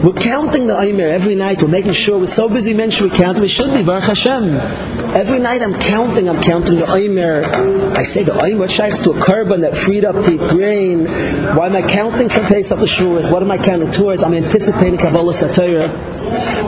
We're 0.04 0.13
counting 0.13 0.67
the 0.67 0.80
Aimer 0.80 1.08
every 1.08 1.36
night. 1.36 1.62
We're 1.62 1.67
making 1.67 1.93
sure 1.93 2.17
we're 2.19 2.26
so 2.26 2.50
busy. 2.50 2.74
Mention 2.74 3.10
we 3.10 3.17
count. 3.17 3.39
We 3.39 3.48
should 3.48 3.74
be 3.74 3.84
Baruch 3.84 4.04
Hashem. 4.04 4.56
Every 5.15 5.39
night 5.39 5.62
I'm 5.62 5.74
counting, 5.74 6.30
I'm 6.30 6.41
counting 6.41 6.76
the 6.80 6.88
Omer. 6.88 7.43
I 7.98 8.04
say 8.04 8.24
the 8.24 8.34
Omer, 8.34 8.67
shaykhs 8.67 9.02
to 9.04 9.12
a 9.12 9.26
carbon 9.26 9.62
that 9.62 9.78
freed 9.78 10.06
up 10.06 10.24
to 10.24 10.34
eat 10.34 10.39
grain? 10.39 11.06
Why 11.56 11.67
am 11.67 11.76
I 11.76 11.82
counting 11.82 12.30
from 12.30 12.46
Pesach 12.46 12.80
the 12.80 12.86
Shuras? 12.86 13.32
What 13.32 13.43
am 13.43 13.52
I 13.52 13.58
counting 13.58 13.91
towards? 13.91 14.24
I'm 14.24 14.34
anticipating 14.34 14.98
Kabbalah 14.98 15.34
Satira. 15.34 16.13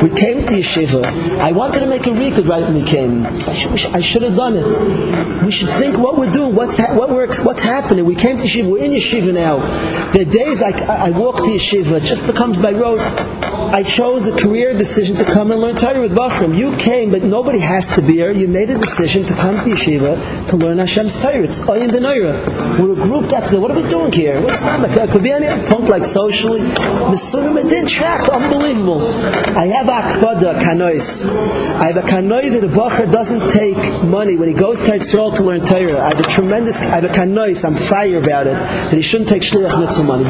We 0.01 0.09
came 0.09 0.45
to 0.45 0.53
Yeshiva. 0.53 1.39
I 1.39 1.51
wanted 1.51 1.79
to 1.79 1.87
make 1.87 2.05
a 2.05 2.11
record 2.11 2.47
right 2.47 2.61
when 2.61 2.75
we 2.75 2.83
came. 2.83 3.25
I 3.25 3.53
should, 3.75 4.03
should 4.03 4.21
have 4.21 4.35
done 4.35 4.55
it. 4.57 5.43
We 5.43 5.51
should 5.51 5.69
think 5.69 5.97
what 5.97 6.17
we're 6.17 6.31
doing, 6.31 6.53
what's 6.53 6.77
ha- 6.77 6.95
what 6.95 7.09
works, 7.09 7.43
what's 7.43 7.63
happening. 7.63 8.05
We 8.05 8.15
came 8.15 8.37
to 8.37 8.43
Yeshiva, 8.43 8.69
we're 8.69 8.83
in 8.83 8.91
Yeshiva 8.91 9.33
now. 9.33 9.57
Are 9.59 10.23
days 10.23 10.61
I, 10.61 10.69
I, 10.69 11.09
walk 11.15 11.37
to 11.37 11.51
yeshiva. 11.51 11.97
It 11.97 12.03
just 12.03 12.25
becomes 12.27 12.57
by 12.57 12.71
rote. 12.71 12.99
I 12.99 13.83
chose 13.83 14.27
a 14.27 14.39
career 14.39 14.77
decision 14.77 15.15
to 15.17 15.25
come 15.25 15.51
and 15.51 15.59
learn 15.59 15.77
Torah 15.77 16.01
with 16.01 16.11
Bachram. 16.11 16.57
You 16.57 16.77
came, 16.77 17.11
but 17.11 17.23
nobody 17.23 17.59
has 17.59 17.89
to 17.95 18.01
be 18.01 18.13
here. 18.13 18.31
You 18.31 18.47
made 18.47 18.69
a 18.69 18.77
decision 18.77 19.25
to 19.25 19.33
come 19.33 19.55
to 19.57 19.63
yeshiva 19.63 20.47
to 20.49 20.57
learn 20.57 20.77
Hashem's 20.77 21.19
Torah. 21.19 21.43
It's 21.43 21.61
Oyin 21.61 21.89
B'Noira. 21.89 22.79
We're 22.79 22.93
a 22.93 22.95
group 22.95 23.29
got 23.31 23.45
together. 23.45 23.61
What 23.61 23.71
are 23.71 23.81
we 23.81 23.87
doing 23.87 24.11
here? 24.11 24.41
What's 24.41 24.61
that? 24.61 24.79
It 24.85 25.11
could 25.11 25.23
be 25.23 25.31
any 25.31 25.67
point 25.67 25.89
like 25.89 26.05
socially. 26.05 26.61
Misurim 26.61 27.69
didn't 27.69 27.87
track. 27.87 28.29
Unbelievable. 28.29 29.01
I 29.01 29.67
have 29.67 29.87
akbada 29.87 30.59
kanois. 30.59 31.27
I 31.75 31.87
have 31.87 31.97
a 31.97 32.01
kanoi 32.01 32.51
that 32.51 32.63
a 32.63 32.67
bacher 32.67 33.11
doesn't 33.11 33.49
take 33.51 33.77
money 34.03 34.35
when 34.37 34.47
he 34.47 34.53
goes 34.53 34.79
to 34.81 34.91
Yisrael 34.91 35.35
to 35.35 35.43
learn 35.43 35.65
Torah. 35.65 36.01
I 36.01 36.09
have 36.09 36.19
a 36.19 36.29
tremendous. 36.29 36.79
I 36.79 37.01
have 37.01 37.03
a 37.05 37.09
kanois. 37.09 37.63
I'm 37.65 37.75
fire 37.75 38.17
about 38.17 38.47
it. 38.47 38.53
That 38.53 38.93
he 38.93 39.01
shouldn't 39.01 39.29
take 39.29 39.41
shliach 39.41 39.79
mitzvah 39.79 40.03
money. 40.03 40.25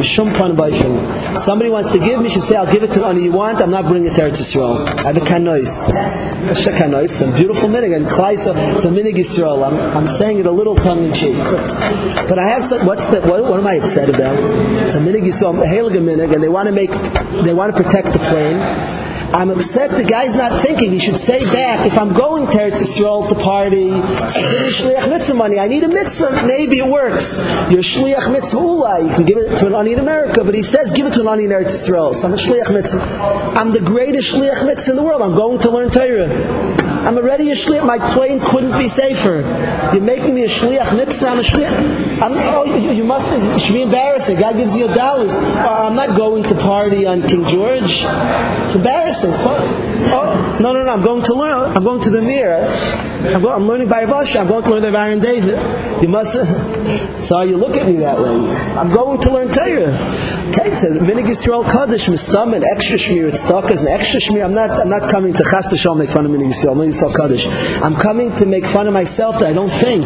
Somebody 1.38 1.70
wants 1.70 1.92
to 1.92 2.00
give 2.00 2.20
me, 2.22 2.30
should 2.30 2.42
say, 2.42 2.56
I'll 2.56 2.72
give 2.72 2.84
it 2.84 2.92
to 2.94 3.00
the 3.00 3.14
you 3.14 3.32
want. 3.32 3.62
I'm 3.62 3.70
not 3.70 3.86
bringing 3.86 4.12
it 4.12 4.16
there 4.16 4.30
to 4.30 4.36
Eretz 4.36 4.56
Yisrael. 4.56 4.88
I 4.88 5.04
have 5.04 5.18
a 5.18 5.22
kanois. 5.22 5.90
A 5.90 6.72
kanois. 6.72 7.22
A 7.22 7.36
beautiful 7.36 7.70
minig. 7.70 7.96
And 7.96 8.06
Klaisa, 8.08 8.56
uh, 8.56 8.76
it's 8.76 8.86
a 8.86 8.90
minig 8.90 9.16
Yisrael. 9.16 9.66
I'm, 9.66 9.78
I'm 9.98 10.08
saying 10.08 10.40
it 10.40 10.46
a 10.46 10.52
little 10.52 10.76
tongue 10.76 11.06
in 11.06 11.14
cheek. 11.14 11.36
But, 11.38 11.68
but 12.28 12.40
I 12.40 12.48
have 12.50 12.64
some, 12.64 12.86
what's 12.86 13.08
the, 13.08 13.22
what, 13.22 13.44
what 13.44 13.60
am 13.60 13.68
I 13.68 13.76
upset 13.76 14.10
about? 14.10 14.38
It's 14.86 14.96
a 14.96 15.00
minig 15.00 15.24
Yisrael, 15.24 15.62
a 15.62 15.66
minig, 15.66 16.34
and 16.34 16.42
they 16.42 16.50
want 16.50 16.68
to 16.68 16.72
make, 16.72 16.92
they 17.44 17.54
want 17.54 17.76
to 17.76 17.82
protect 17.82 18.14
the 18.14 18.20
plane. 18.20 19.15
I'm 19.34 19.50
upset 19.50 19.92
the 19.92 20.04
guy's 20.04 20.36
not 20.36 20.62
thinking. 20.62 20.92
He 20.92 21.00
should 21.00 21.18
say 21.18 21.40
back, 21.40 21.86
if 21.86 21.98
I'm 21.98 22.14
going 22.14 22.50
to 22.52 22.58
Eretz 22.58 22.82
Yisrael 22.82 23.28
to 23.30 23.36
party, 23.36 23.90
shliach 23.90 25.10
mitzvah 25.10 25.34
money, 25.34 25.60
I 25.60 25.68
need 25.68 25.84
a 25.84 25.88
mitzvah, 25.88 26.44
maybe 26.46 26.80
it 26.80 26.88
works. 26.88 27.40
Your 27.40 27.82
shliach 27.82 28.32
mitzvah 28.32 28.60
ula, 28.60 29.02
you 29.02 29.14
can 29.14 29.26
give 29.26 29.38
it 29.38 29.58
to 29.58 29.68
an 29.68 29.76
ani 29.76 29.94
in 29.94 30.00
America, 30.00 30.44
but 30.44 30.54
he 30.54 30.62
says 30.62 30.92
give 30.92 31.06
it 31.08 31.14
to 31.14 31.22
an 31.22 31.28
ani 31.28 31.46
in 31.46 31.50
Eretz 31.50 31.74
Yisrael. 31.74 32.14
So 32.14 32.28
I'm 32.28 32.34
a 32.34 32.38
shliach 32.38 32.72
mitzvah. 32.72 33.02
I'm 33.02 33.72
the 33.72 33.82
greatest 33.82 34.34
shliach 34.34 34.66
mitzvah 34.66 34.92
in 34.92 34.98
the 34.98 35.04
world. 35.04 35.22
I'm 35.22 35.36
going 35.36 35.60
to 35.60 35.70
learn 35.72 35.90
Torah. 35.90 36.85
I'm 37.06 37.18
already 37.18 37.52
a 37.52 37.54
shliach. 37.54 37.86
My 37.86 38.00
plane 38.16 38.40
couldn't 38.40 38.78
be 38.80 38.88
safer. 38.88 39.42
You're 39.94 40.02
making 40.02 40.34
me 40.34 40.44
a 40.44 40.48
shliach 40.48 40.96
mitzvah. 40.98 41.28
I'm 41.28 41.40
a 41.40 41.44
shliach. 41.44 42.22
I'm, 42.22 42.32
oh, 42.34 42.64
you, 42.66 42.94
you 42.94 43.04
must 43.04 43.32
it 43.32 43.60
should 43.60 43.74
be 43.74 43.84
embarrassing. 43.84 44.40
God 44.40 44.56
gives 44.56 44.76
you 44.76 44.90
a 44.90 44.96
dollars. 44.96 45.34
Oh, 45.36 45.88
I'm 45.88 45.96
not 45.96 46.18
going 46.18 46.44
to 46.44 46.56
party 46.56 47.06
on 47.06 47.22
King 47.22 47.46
George. 47.48 48.02
It's 48.02 48.76
embarrassing. 48.76 49.34
Oh, 49.36 50.58
no, 50.60 50.74
no, 50.74 50.84
no. 50.84 50.92
I'm 50.92 51.04
going 51.04 51.24
to 51.24 51.34
learn. 51.34 51.78
I'm 51.78 51.84
going 51.84 52.02
to 52.02 52.10
the 52.10 52.22
mirror. 52.22 52.66
I'm, 52.66 53.42
going, 53.42 53.54
I'm 53.54 53.68
learning 53.68 53.88
by 53.88 54.06
Rosh. 54.06 54.36
I'm 54.36 54.48
going 54.48 54.64
to 54.64 54.70
learn 54.72 54.82
the 54.82 54.92
Baron 54.92 55.20
David. 55.20 56.02
You 56.02 56.08
must. 56.08 56.36
So 57.16 57.42
you 57.42 57.58
look 57.58 57.78
at 57.78 57.88
me 57.88 57.98
that 57.98 58.20
way. 58.20 58.30
I'm 58.76 58.92
going 58.94 59.22
to 59.22 59.32
learn 59.32 59.48
Torah. 59.48 59.90
Okay, 60.50 60.72
it 60.72 60.78
says 60.78 60.98
Yisrael 60.98 61.64
Kaddish 61.64 62.08
Mistam 62.08 62.54
and 62.54 62.64
extra 62.64 62.98
shmir. 62.98 63.30
It's 63.30 63.42
stuck 63.42 63.72
as 63.72 63.82
an 63.82 63.88
extra 63.88 64.20
shmir. 64.20 64.44
I'm 64.44 64.54
not. 64.54 64.70
I'm 64.70 64.90
not 64.90 65.10
coming 65.10 65.34
to 65.34 65.44
Chas 65.44 65.72
make 65.96 66.10
fun 66.10 66.26
of 66.26 66.32
Minig 66.32 66.54
Yisrael. 66.54 66.76
Kaddish. 67.16 67.46
I'm 67.48 67.96
coming 67.96 68.36
to 68.36 68.46
make 68.46 68.66
fun 68.66 68.88
of 68.88 68.94
myself 68.94 69.40
that 69.40 69.50
I 69.50 69.54
don't 69.54 69.70
think. 69.70 70.06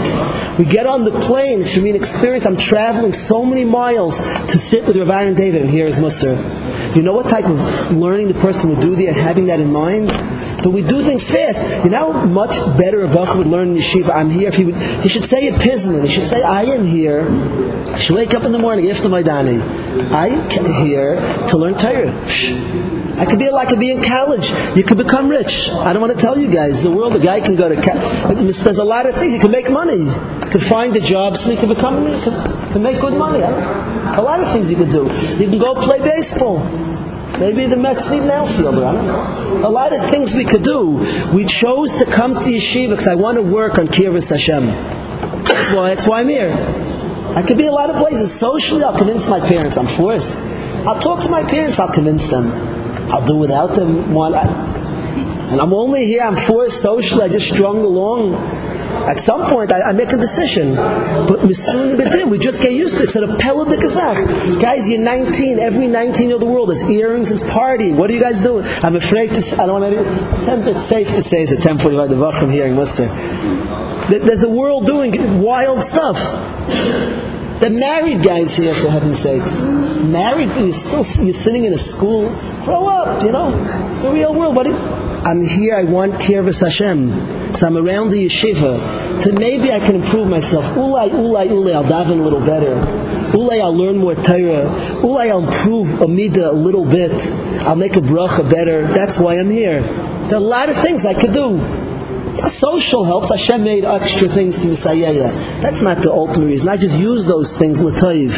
We 0.58 0.66
get 0.66 0.86
on 0.86 1.04
the 1.04 1.20
plane, 1.22 1.62
it 1.62 1.68
should 1.68 1.84
be 1.84 1.90
an 1.90 1.96
experience. 1.96 2.46
I'm 2.46 2.58
traveling 2.58 3.14
so 3.14 3.46
many 3.46 3.66
miles 3.66 4.20
to 4.20 4.58
sit 4.58 4.86
with 4.86 4.98
Rav 4.98 5.10
Aaron 5.10 5.36
David 5.36 5.62
and 5.62 5.70
hear 5.70 5.86
his. 5.86 6.00
You 6.00 7.04
know 7.04 7.14
what 7.14 7.30
type 7.30 7.46
of 7.46 7.96
learning 7.96 8.30
the 8.30 8.34
person 8.34 8.72
would 8.72 8.82
do 8.82 8.96
there, 8.96 9.14
having 9.14 9.46
that 9.46 9.60
in 9.60 9.72
mind? 9.72 10.08
But 10.64 10.72
we 10.72 10.82
do 10.82 11.04
things 11.04 11.30
fast. 11.30 11.64
You 11.84 11.90
know 11.92 12.12
how 12.12 12.26
much 12.26 12.58
better 12.78 13.04
a 13.04 13.08
Bach 13.08 13.36
would 13.36 13.48
learn 13.48 13.70
in 13.70 13.76
yeshiva? 13.76 14.10
I'm 14.10 14.30
here. 14.30 14.50
If 14.50 14.56
he, 14.56 14.66
would, 14.66 14.76
he 14.76 15.10
should 15.10 15.26
say 15.26 15.48
a 15.48 15.54
pisman. 15.54 16.06
He 16.06 16.14
should 16.14 16.28
say, 16.28 16.42
I 16.42 16.64
am 16.64 16.86
here. 16.86 17.30
He 17.96 18.02
should 18.02 18.16
wake 18.16 18.34
up 18.34 18.44
in 18.44 18.52
the 18.52 18.60
morning 18.60 18.90
after 18.90 19.08
my 19.08 19.24
dani. 19.24 19.62
I 20.12 20.28
am 20.28 20.86
here 20.86 21.16
to 21.48 21.58
learn 21.58 21.78
Torah. 21.78 22.99
I 23.20 23.26
could 23.26 23.38
be 23.38 23.50
like 23.50 23.68
I 23.68 23.72
could 23.72 23.80
be 23.82 23.92
in 23.92 24.02
college. 24.02 24.50
You 24.78 24.84
could 24.86 24.98
become 24.98 25.28
rich. 25.28 25.70
I 25.70 25.92
don't 25.92 26.02
want 26.02 26.18
to 26.18 26.20
tell 26.20 26.40
you 26.40 26.50
guys. 26.50 26.84
The 26.84 26.90
world, 26.90 27.14
a 27.18 27.20
guy 27.20 27.42
can 27.42 27.58
go 27.58 27.68
to. 27.68 27.76
There's 27.76 28.78
a 28.78 28.84
lot 28.86 29.10
of 29.10 29.16
things. 29.16 29.34
You 29.34 29.42
can 29.42 29.52
make 29.52 29.70
money. 29.70 29.98
You 29.98 30.50
can 30.50 30.62
find 30.62 30.96
a 30.96 31.02
job 31.02 31.36
so 31.36 31.52
you 31.52 31.58
can 31.58 31.68
become. 31.68 32.08
You 32.08 32.18
can, 32.18 32.72
can 32.72 32.82
make 32.82 33.02
good 33.02 33.14
money. 33.14 33.42
A 33.42 34.22
lot 34.22 34.40
of 34.40 34.54
things 34.54 34.72
you 34.72 34.78
can 34.78 34.90
do. 34.90 35.04
You 35.38 35.50
can 35.50 35.60
go 35.60 35.76
play 35.76 36.00
baseball. 36.00 36.60
Maybe 37.38 37.66
the 37.68 37.76
Mets 37.76 38.10
need 38.10 38.22
an 38.22 38.32
outfielder. 38.32 38.86
I 38.86 38.94
don't 38.94 39.06
know. 39.06 39.68
A 39.68 39.70
lot 39.70 39.92
of 39.92 40.10
things 40.10 40.34
we 40.34 40.46
could 40.46 40.64
do. 40.64 41.32
We 41.34 41.44
chose 41.46 41.98
to 41.98 42.06
come 42.06 42.36
to 42.36 42.40
yeshiva 42.40 42.92
because 42.92 43.08
I 43.08 43.16
want 43.16 43.36
to 43.36 43.44
work 43.44 43.78
on 43.78 43.90
Kirvis 43.90 44.30
Hashem. 44.30 44.66
That's 45.44 45.74
why. 45.74 45.90
That's 45.90 46.08
why 46.08 46.22
I'm 46.22 46.30
here. 46.30 46.54
I 47.36 47.44
could 47.44 47.58
be 47.58 47.66
a 47.66 47.72
lot 47.74 47.90
of 47.90 47.98
places. 47.98 48.34
Socially, 48.34 48.82
I'll 48.82 48.98
convince 48.98 49.28
my 49.28 49.42
parents. 49.42 49.76
I'm 49.76 49.88
forced. 49.88 50.38
I'll 50.88 51.02
talk 51.02 51.24
to 51.24 51.30
my 51.30 51.44
parents. 51.44 51.80
I'll 51.80 51.94
convince 51.94 52.26
them. 52.28 52.79
I'll 53.12 53.26
do 53.26 53.36
without 53.36 53.76
them. 53.76 54.16
And 54.16 55.60
I'm 55.60 55.74
only 55.74 56.06
here, 56.06 56.22
I'm 56.22 56.36
forced 56.36 56.82
socially, 56.82 57.24
I 57.24 57.28
just 57.28 57.50
strung 57.50 57.80
along. 57.80 58.36
At 58.36 59.20
some 59.20 59.50
point, 59.50 59.72
I, 59.72 59.82
I 59.82 59.94
make 59.94 60.12
a 60.12 60.18
decision. 60.18 60.76
But 60.76 61.42
we 61.44 62.38
just 62.38 62.62
get 62.62 62.74
used 62.74 62.98
to 62.98 63.04
it. 63.04 63.06
It's 63.06 63.16
a 63.16 63.38
pella 63.38 63.66
the 63.66 63.78
kazak. 63.78 64.62
Guys, 64.62 64.88
you're 64.88 65.00
19. 65.00 65.58
Every 65.58 65.88
19 65.88 66.32
of 66.34 66.40
the 66.40 66.46
world 66.46 66.70
has 66.70 66.88
earrings, 66.88 67.32
it's 67.32 67.42
partying. 67.42 67.96
What 67.96 68.12
are 68.12 68.14
you 68.14 68.20
guys 68.20 68.40
doing? 68.42 68.66
I'm 68.84 68.96
afraid 68.96 69.34
to, 69.34 69.62
I 69.62 69.66
don't 69.66 69.82
want 69.82 69.94
to, 69.96 70.70
it's 70.70 70.84
safe 70.84 71.08
to 71.08 71.24
say 71.24 71.42
it's 71.44 71.52
a 71.52 71.56
1045 71.56 72.10
Devachim 72.10 72.52
hearing 72.52 72.74
Musar. 72.74 73.10
There's 74.10 74.44
a 74.44 74.50
world 74.50 74.86
doing 74.86 75.42
wild 75.42 75.84
stuff. 75.84 76.18
The 77.60 77.70
married 77.70 78.24
guys 78.24 78.56
here, 78.56 78.74
for 78.74 78.90
heaven's 78.90 79.20
sakes. 79.20 79.64
Married, 79.64 80.48
you're 80.56 80.72
still 80.72 81.26
you're 81.26 81.34
sitting 81.34 81.66
in 81.66 81.74
a 81.74 81.78
school. 81.78 82.30
Grow 82.64 82.88
up, 82.88 83.22
you 83.22 83.34
know. 83.34 83.52
It's 83.92 84.02
the 84.02 84.14
real 84.14 84.34
world, 84.34 84.56
buddy. 84.56 84.72
I'm 84.72 85.44
here, 85.44 85.76
I 85.76 85.84
want 85.84 86.14
Kirvas 86.22 86.62
Hashem. 86.62 87.54
So 87.54 87.68
I'm 87.68 87.76
around 87.76 88.12
the 88.12 88.26
yeshiva. 88.26 89.24
To 89.24 89.34
maybe 89.34 89.74
I 89.74 89.80
can 89.80 89.98
improve 89.98 90.30
myself. 90.30 90.64
Ulay, 90.78 91.10
ulay, 91.10 91.50
ulay, 91.50 91.76
I'll 91.76 91.84
daven 91.84 92.22
a 92.22 92.24
little 92.24 92.40
better. 92.40 92.76
Ulay, 93.38 93.60
I'll 93.60 93.76
learn 93.76 93.98
more 93.98 94.16
Torah. 94.16 94.70
Ulay, 95.04 95.30
I'll 95.30 95.46
improve 95.46 96.02
Amida 96.02 96.50
a 96.50 96.54
little 96.54 96.86
bit. 96.86 97.30
I'll 97.64 97.76
make 97.76 97.98
a 97.98 98.02
bracha 98.02 98.50
better. 98.50 98.88
That's 98.88 99.18
why 99.20 99.38
I'm 99.38 99.50
here. 99.50 99.82
There 99.82 100.36
are 100.36 100.36
a 100.36 100.40
lot 100.40 100.70
of 100.70 100.78
things 100.78 101.06
I 101.06 101.20
could 101.20 101.34
do. 101.34 101.89
Social 102.48 103.04
helps. 103.04 103.30
Hashem 103.30 103.64
made 103.64 103.86
extra 103.86 104.28
things 104.28 104.60
to 104.62 104.68
Messiah. 104.68 105.14
That's 105.62 105.82
not 105.82 106.02
the 106.02 106.12
ultimate 106.12 106.48
reason. 106.48 106.70
I 106.70 106.78
just 106.78 106.98
use 106.98 107.26
those 107.26 107.58
things 107.58 107.82
l'toiv. 107.82 108.38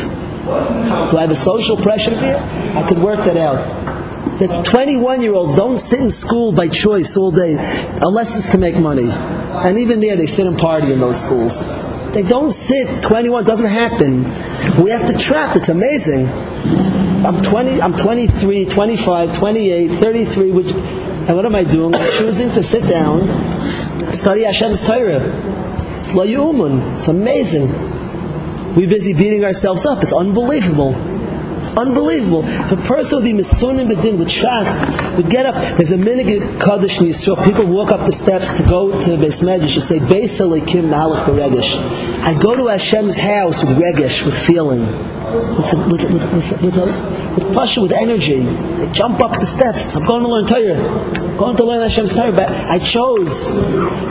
Do 1.12 1.18
I 1.18 1.22
have 1.22 1.32
a 1.32 1.36
social 1.36 1.78
pressure 1.78 2.18
here? 2.20 2.38
I 2.76 2.88
could 2.88 3.00
work 3.00 3.20
that 3.26 3.38
out. 3.38 4.00
The 4.40 4.48
21 4.64 5.22
year 5.22 5.34
olds 5.34 5.56
don't 5.56 5.78
sit 5.78 6.00
in 6.00 6.12
school 6.12 6.52
by 6.52 6.68
choice 6.68 7.16
all 7.16 7.32
day 7.32 7.56
unless 8.02 8.38
it's 8.38 8.50
to 8.50 8.58
make 8.58 8.76
money. 8.76 9.10
And 9.10 9.78
even 9.78 10.00
there, 10.00 10.16
they 10.16 10.26
sit 10.26 10.48
and 10.48 10.58
party 10.58 10.92
in 10.92 11.00
those 11.00 11.24
schools. 11.24 11.68
They 12.14 12.24
don't 12.24 12.52
sit 12.52 13.04
21, 13.04 13.46
doesn't 13.46 13.66
happen. 13.66 14.24
We 14.84 14.92
have 14.92 15.08
to 15.08 15.18
trap, 15.18 15.56
it's 15.56 15.70
amazing. 15.70 16.28
I'm 16.28 17.42
20, 17.42 17.82
I'm 17.82 17.94
23, 17.94 18.66
25, 18.66 19.38
28, 19.38 20.00
33, 20.00 20.52
which, 20.52 20.66
and 21.27 21.36
what 21.36 21.45
am 21.45 21.55
I 21.55 21.63
doing? 21.63 21.93
I'm 21.93 22.12
choosing 22.17 22.49
to 22.51 22.63
sit 22.63 22.88
down, 22.89 24.13
study 24.13 24.43
Hashem's 24.43 24.86
Torah. 24.86 25.21
It's 25.99 26.13
la 26.13 26.23
It's 26.23 27.07
amazing. 27.07 27.69
We're 28.75 28.89
busy 28.89 29.13
beating 29.13 29.43
ourselves 29.43 29.86
up. 29.86 30.01
It's 30.01 30.13
unbelievable. 30.13 30.95
It's 31.62 31.77
unbelievable. 31.77 32.43
If 32.43 32.71
a 32.71 32.75
person 32.88 33.17
would 33.17 33.23
be 33.23 33.34
misunim 33.34 33.93
bedin 33.93 34.17
with 34.17 34.29
shach, 34.29 35.15
would 35.17 35.29
get 35.29 35.45
up. 35.45 35.77
There's 35.77 35.91
a 35.91 35.97
minig 35.97 36.60
kaddish 36.60 36.99
in 36.99 37.07
Yisrael. 37.07 37.45
People 37.45 37.67
walk 37.67 37.91
up 37.91 38.07
the 38.07 38.12
steps 38.12 38.51
to 38.53 38.63
go 38.63 38.99
to 38.99 39.10
the 39.12 39.17
Beis 39.17 39.43
Medrash 39.43 39.75
to 39.75 39.81
say 39.81 39.99
Beis 39.99 40.39
Elikim 40.39 40.89
Malach 40.89 41.25
Beregesh. 41.25 41.77
I 42.21 42.34
go 42.41 42.55
to 42.55 42.67
Hashem's 42.67 43.17
house 43.19 43.63
with 43.63 43.77
regesh, 43.77 44.25
with 44.25 44.36
feeling, 44.36 44.88
with 44.88 45.73
with 45.73 46.03
with 46.03 46.34
with, 46.34 46.62
with, 46.63 46.75
with 46.75 47.20
passion, 47.54 47.84
with 47.84 47.91
energy. 47.91 48.41
I 48.41 48.91
jump 48.91 49.20
up 49.22 49.39
the 49.39 49.46
steps. 49.46 49.96
I'm 49.96 50.06
going 50.06 50.24
to 50.24 50.30
learn 50.30 50.46
Torah. 50.46 51.22
I'm 51.22 51.38
going 51.38 51.56
to 51.58 51.63
learn 51.63 51.82
Hashem's 51.82 52.15
Torah. 52.15 52.32
But 52.32 52.50
I 52.50 52.80
chose. 52.80 53.56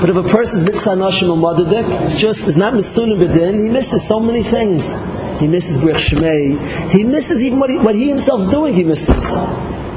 But 0.00 0.10
if 0.10 0.16
a 0.16 0.22
person's 0.22 0.64
mitzvah 0.64 0.90
nashim 0.90 1.28
or 1.30 2.04
it's 2.04 2.14
just 2.14 2.46
it's 2.48 2.56
not 2.56 2.74
misunim 2.74 3.18
bedin. 3.18 3.64
He 3.64 3.68
misses 3.68 4.06
so 4.06 4.20
many 4.20 4.42
things. 4.42 4.92
He 5.40 5.46
misses 5.46 5.78
Brich 5.78 6.10
Shmei. 6.10 6.90
He 6.90 7.04
misses 7.04 7.42
even 7.42 7.58
what 7.58 7.70
he, 7.70 7.78
what 7.78 7.94
he 7.94 8.08
himself's 8.08 8.48
doing, 8.50 8.74
he 8.74 8.84
misses. 8.84 9.24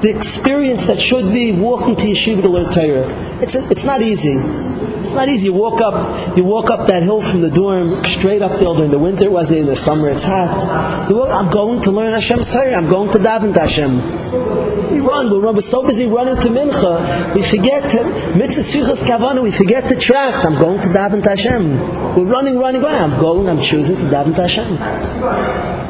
The 0.01 0.09
experience 0.09 0.87
that 0.87 0.99
should 0.99 1.31
be 1.31 1.51
walking 1.51 1.95
to 1.95 2.03
yeshiva 2.03 2.41
to 2.41 2.49
learn 2.49 2.73
Torah. 2.73 3.41
It's, 3.41 3.55
a, 3.55 3.69
it's 3.69 3.83
not 3.83 4.01
easy. 4.01 4.35
It's 5.03 5.13
not 5.13 5.29
easy. 5.29 5.47
You 5.47 5.53
walk 5.53 5.81
up, 5.81 6.37
you 6.37 6.43
walk 6.43 6.69
up 6.69 6.87
that 6.87 7.03
hill 7.03 7.21
from 7.21 7.41
the 7.41 7.49
dorm, 7.49 8.03
straight 8.05 8.41
up 8.41 8.51
there 8.51 8.73
during 8.73 8.91
the 8.91 8.99
winter. 8.99 9.25
It 9.25 9.31
wasn't 9.31 9.59
in 9.59 9.65
the 9.65 9.75
summer. 9.75 10.09
It's 10.09 10.23
hot. 10.23 11.11
Walk, 11.11 11.29
I'm 11.29 11.51
going 11.51 11.81
to 11.81 11.91
learn 11.91 12.13
Hashem's 12.13 12.51
Torah. 12.51 12.75
I'm 12.75 12.89
going 12.89 13.11
to 13.11 13.19
daven 13.19 13.53
to 13.53 13.59
Hashem. 13.59 14.93
We 14.93 14.99
run. 14.99 15.29
We're 15.29 15.59
so 15.61 15.85
busy 15.85 16.05
running 16.05 16.37
to 16.37 16.49
Mincha, 16.49 17.35
we 17.35 17.41
forget 17.41 17.91
to 17.91 18.03
mitzvah 18.35 18.93
kavana. 19.05 19.41
We 19.43 19.51
forget 19.51 19.87
to 19.89 19.95
track. 19.95 20.45
I'm 20.45 20.55
going 20.55 20.81
to 20.81 20.89
daven 20.89 21.21
to 21.23 21.29
Hashem. 21.29 21.79
We're 22.15 22.25
running, 22.25 22.57
running, 22.57 22.81
running. 22.81 23.01
I'm 23.01 23.19
going. 23.19 23.49
I'm 23.49 23.59
choosing 23.59 23.95
to 23.95 24.03
daven 24.03 24.35
to 24.35 24.47
Hashem. 24.47 25.83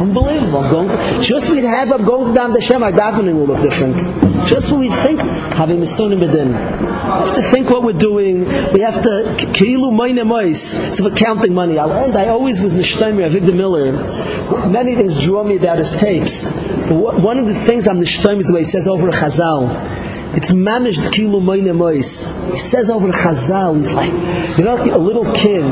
Unbelievable. 0.00 0.58
I'm 0.58 0.70
going, 0.70 1.22
just 1.22 1.48
when 1.48 1.62
we 1.62 1.66
have, 1.66 1.90
I'm 1.90 2.04
going 2.04 2.34
down 2.34 2.52
the 2.52 2.60
Shem, 2.60 2.82
our 2.82 2.92
davening 2.92 3.34
will 3.34 3.46
look 3.46 3.62
different. 3.62 3.96
Just 4.46 4.70
when 4.70 4.80
we 4.80 4.90
think, 4.90 5.20
having 5.20 5.78
Misunim 5.80 6.20
Bedin. 6.20 6.52
To 7.06 7.40
think 7.40 7.70
what 7.70 7.84
we're 7.84 7.92
doing. 7.92 8.44
We 8.72 8.80
have 8.80 9.00
to, 9.02 9.36
Kilu 9.54 9.92
Moine 9.92 10.26
Mois. 10.26 10.74
It's 10.74 10.98
about 10.98 11.16
counting 11.16 11.54
money. 11.54 11.78
I'll 11.78 11.92
end. 11.92 12.16
I 12.16 12.28
always 12.28 12.60
was 12.60 12.74
Nishtaimer, 12.74 13.30
Victor 13.30 13.52
Miller. 13.52 13.92
Many 14.68 14.96
things 14.96 15.20
draw 15.22 15.44
me 15.44 15.56
about 15.56 15.78
his 15.78 15.92
tapes. 16.00 16.50
But 16.88 17.20
one 17.20 17.38
of 17.38 17.46
the 17.46 17.54
things 17.54 17.86
I'm 17.86 17.98
Nishtaimer 17.98 18.40
is 18.40 18.48
the 18.48 18.54
way 18.54 18.60
he 18.60 18.64
says 18.64 18.88
over 18.88 19.08
a 19.08 19.12
Chazal. 19.12 20.05
It's 20.36 20.50
mamish 20.50 20.98
kilu 21.12 21.40
moine 21.40 21.74
mois. 21.74 22.26
He 22.52 22.58
says 22.58 22.90
over 22.90 23.10
Chazal, 23.10 23.78
he's 23.78 23.92
like, 23.92 24.12
you 24.58 24.64
know, 24.64 24.76
a 24.76 24.98
little 24.98 25.24
kid, 25.32 25.64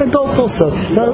adult 0.00 0.38
also, 0.38 0.72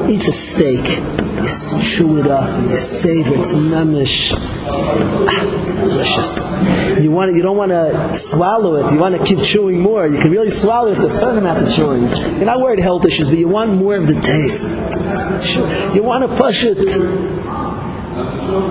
eats 0.08 0.28
a 0.28 0.32
steak 0.32 1.18
you 1.42 1.82
chew 1.82 2.18
it 2.18 2.26
up, 2.26 2.62
you 2.62 2.76
savor 2.76 3.34
it, 3.34 3.40
it's 3.40 3.52
mamish. 3.52 4.32
Ah, 4.34 5.74
delicious. 5.76 7.02
You 7.02 7.10
want 7.10 7.34
you 7.34 7.42
don't 7.42 7.56
want 7.56 7.70
to 7.70 8.14
swallow 8.14 8.76
it. 8.76 8.92
You 8.92 8.98
want 8.98 9.16
to 9.16 9.24
keep 9.24 9.44
chewing 9.44 9.80
more. 9.80 10.06
You 10.06 10.20
can 10.20 10.30
really 10.30 10.50
swallow 10.50 10.92
it. 10.92 10.98
There's 10.98 11.14
a 11.14 11.18
certain 11.18 11.38
amount 11.38 11.66
of 11.66 11.74
chewing. 11.74 12.02
You're 12.36 12.44
not 12.44 12.60
worried 12.60 12.80
health 12.80 13.04
issues, 13.04 13.28
but 13.28 13.38
you 13.38 13.48
want 13.48 13.74
more 13.74 13.96
of 13.96 14.06
the 14.06 14.20
taste. 14.20 14.68
You 15.94 16.02
want 16.02 16.28
to 16.28 16.36
push 16.36 16.64
it. 16.64 16.78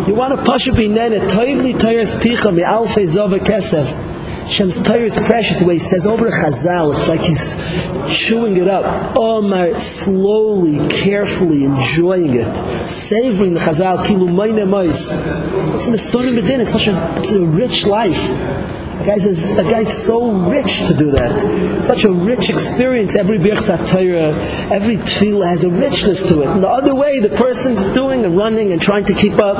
You 0.08 0.14
want 0.16 0.38
to 0.38 0.44
push 0.44 0.68
it 0.68 0.76
binene. 0.76 1.30
Toivli 1.30 1.80
toyers 1.80 2.16
picha 2.16 2.54
mi 2.54 2.64
alfei 2.64 3.06
zova 3.06 3.40
kesef. 3.40 4.16
Hashem's 4.48 4.82
Torah 4.82 5.04
is 5.04 5.14
precious 5.14 5.60
the 5.60 5.66
way 5.66 5.74
he 5.74 5.80
says 5.80 6.06
over 6.06 6.30
Chazal, 6.32 6.96
it's 6.96 7.10
like 7.10 7.20
he's 7.20 7.58
chewing 8.18 8.56
it 8.56 8.70
up. 8.70 9.14
Omar, 9.18 9.76
slowly, 9.76 10.88
carefully 10.88 11.66
enjoying 11.66 12.34
it, 12.34 12.88
savoring 12.88 13.56
the 13.56 13.60
Chazal, 13.60 14.08
kilu 14.08 14.30
mois. 14.66 15.12
It's 15.76 15.88
Mesonim 15.88 16.40
Bedin, 16.40 16.62
it's 16.62 16.72
such 16.72 16.88
a, 16.88 17.18
it's 17.18 17.32
a 17.32 17.42
rich 17.42 17.86
life. 17.86 18.16
A 19.00 19.06
guy's, 19.06 19.26
a, 19.26 19.64
guy's 19.64 20.06
so 20.06 20.32
rich 20.32 20.80
to 20.88 20.94
do 20.94 21.12
that. 21.12 21.82
Such 21.82 22.04
a 22.04 22.12
rich 22.12 22.50
experience. 22.50 23.16
Every 23.16 23.38
Birchsat 23.38 23.88
Torah, 23.88 24.36
every 24.72 24.98
tefillah 24.98 25.48
has 25.48 25.64
a 25.64 25.70
richness 25.70 26.28
to 26.30 26.42
it. 26.42 26.48
And 26.48 26.64
the 26.64 26.68
other 26.68 26.96
way, 26.96 27.20
the 27.20 27.30
person's 27.30 27.88
doing 27.90 28.26
and 28.26 28.36
running 28.36 28.74
and 28.74 28.82
trying 28.82 29.06
to 29.06 29.14
keep 29.14 29.34
up. 29.34 29.58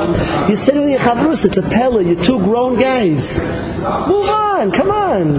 You're 0.48 0.56
sitting 0.56 0.82
with 0.82 0.90
your 0.90 1.00
chavrus, 1.00 1.44
it's 1.44 1.56
a 1.56 1.62
pella. 1.62 2.02
You're 2.02 2.22
two 2.22 2.38
grown 2.38 2.78
guys. 2.80 3.38
Move 3.38 4.28
on, 4.28 4.72
come 4.72 4.90
on. 4.90 5.34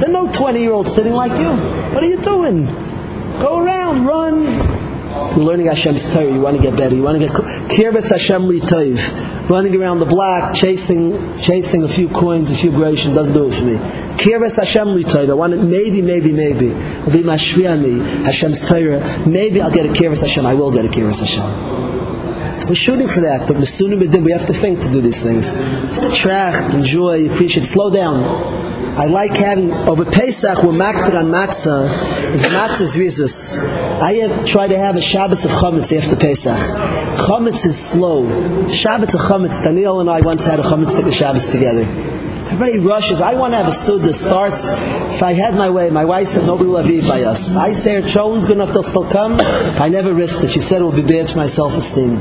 There's 0.00 0.08
no 0.08 0.32
20 0.32 0.60
year 0.60 0.72
old 0.72 0.88
sitting 0.88 1.12
like 1.12 1.32
you. 1.38 1.50
What 1.94 2.02
are 2.02 2.06
you 2.06 2.20
doing? 2.20 2.66
Go 3.40 3.58
around, 3.58 4.06
run. 4.06 4.58
You're 5.34 5.44
learning 5.44 5.66
Hashem's 5.66 6.04
Torah. 6.12 6.32
You 6.32 6.40
want 6.40 6.56
to 6.56 6.62
get 6.62 6.76
better. 6.76 6.94
You 6.94 7.02
want 7.02 7.20
to 7.20 7.26
get 7.26 7.34
kirvas 7.34 8.08
Hashem 8.08 8.46
li 8.46 8.60
toiv. 8.60 9.50
Running 9.50 9.74
around 9.74 9.98
the 9.98 10.06
block, 10.06 10.54
chasing, 10.54 11.38
chasing 11.40 11.82
a 11.82 11.88
few 11.88 12.08
coins, 12.08 12.52
a 12.52 12.56
few 12.56 12.70
gration 12.70 13.14
doesn't 13.14 13.34
do 13.34 13.50
it 13.50 13.58
for 13.58 13.64
me. 13.64 13.76
Kirvas 14.16 14.58
Hashem 14.58 14.94
li 14.94 15.02
toiv. 15.02 15.28
I 15.28 15.34
want 15.34 15.54
it. 15.54 15.56
Maybe, 15.56 16.02
maybe, 16.02 16.30
maybe. 16.30 16.68
It'll 16.68 17.10
be 17.10 17.24
mashviani 17.24 18.24
Hashem's 18.24 18.60
Torah. 18.60 19.26
Maybe 19.26 19.60
I'll 19.60 19.72
get 19.72 19.86
a 19.86 19.88
kirvas 19.88 20.20
Hashem. 20.20 20.46
I 20.46 20.54
will 20.54 20.70
get 20.70 20.84
a 20.84 20.88
kirvas 20.88 21.18
Hashem. 21.18 22.68
We're 22.68 22.74
shooting 22.76 23.08
for 23.08 23.20
that, 23.22 23.48
but 23.48 23.58
we 23.58 24.32
have 24.32 24.46
to 24.46 24.54
think 24.54 24.80
to 24.82 24.92
do 24.92 25.02
these 25.02 25.20
things. 25.20 25.50
To 25.50 26.10
track, 26.14 26.72
enjoy, 26.72 27.28
appreciate, 27.30 27.66
slow 27.66 27.90
down. 27.90 28.73
I 28.96 29.06
like 29.06 29.32
having 29.32 29.72
over 29.72 30.04
Pesach 30.04 30.62
we're 30.62 30.70
makbid 30.70 31.18
on 31.18 31.26
matzah 31.26 32.32
is 32.32 32.42
matzah's 32.42 32.96
rizus. 32.96 33.58
I 34.00 34.12
have, 34.12 34.46
try 34.46 34.68
to 34.68 34.78
have 34.78 34.94
a 34.94 35.02
Shabbos 35.02 35.44
of 35.44 35.50
chametz 35.50 35.90
after 35.96 36.14
Pesach. 36.14 36.56
Chametz 36.56 37.66
is 37.66 37.76
slow. 37.76 38.24
Shabbos 38.70 39.14
of 39.14 39.20
chametz. 39.20 39.60
Daniel 39.64 39.98
and 39.98 40.08
I 40.08 40.20
once 40.20 40.44
had 40.44 40.60
a 40.60 40.62
chametz 40.62 40.96
a 40.96 41.10
Shabbos 41.10 41.48
together. 41.48 41.82
Everybody 41.82 42.78
rushes. 42.78 43.20
I 43.20 43.34
want 43.34 43.52
to 43.54 43.56
have 43.56 43.66
a 43.66 43.72
sud 43.72 44.02
that 44.02 44.14
starts. 44.14 44.68
If 44.68 45.24
I 45.24 45.32
had 45.32 45.56
my 45.56 45.70
way, 45.70 45.90
my 45.90 46.04
wife 46.04 46.28
said 46.28 46.46
nobody 46.46 46.68
will 46.70 46.80
have 46.80 46.88
eat 46.88 47.02
by 47.02 47.24
us. 47.24 47.56
I 47.56 47.72
say 47.72 48.00
her 48.00 48.08
children's 48.08 48.46
good 48.46 48.58
enough 48.58 48.72
they'll 48.72 48.84
still 48.84 49.10
come. 49.10 49.40
I 49.40 49.88
never 49.88 50.14
risked 50.14 50.44
it. 50.44 50.52
She 50.52 50.60
said 50.60 50.80
it 50.80 50.84
will 50.84 50.92
be 50.92 51.02
bad 51.02 51.26
to 51.28 51.36
my 51.36 51.46
self-esteem. 51.46 52.16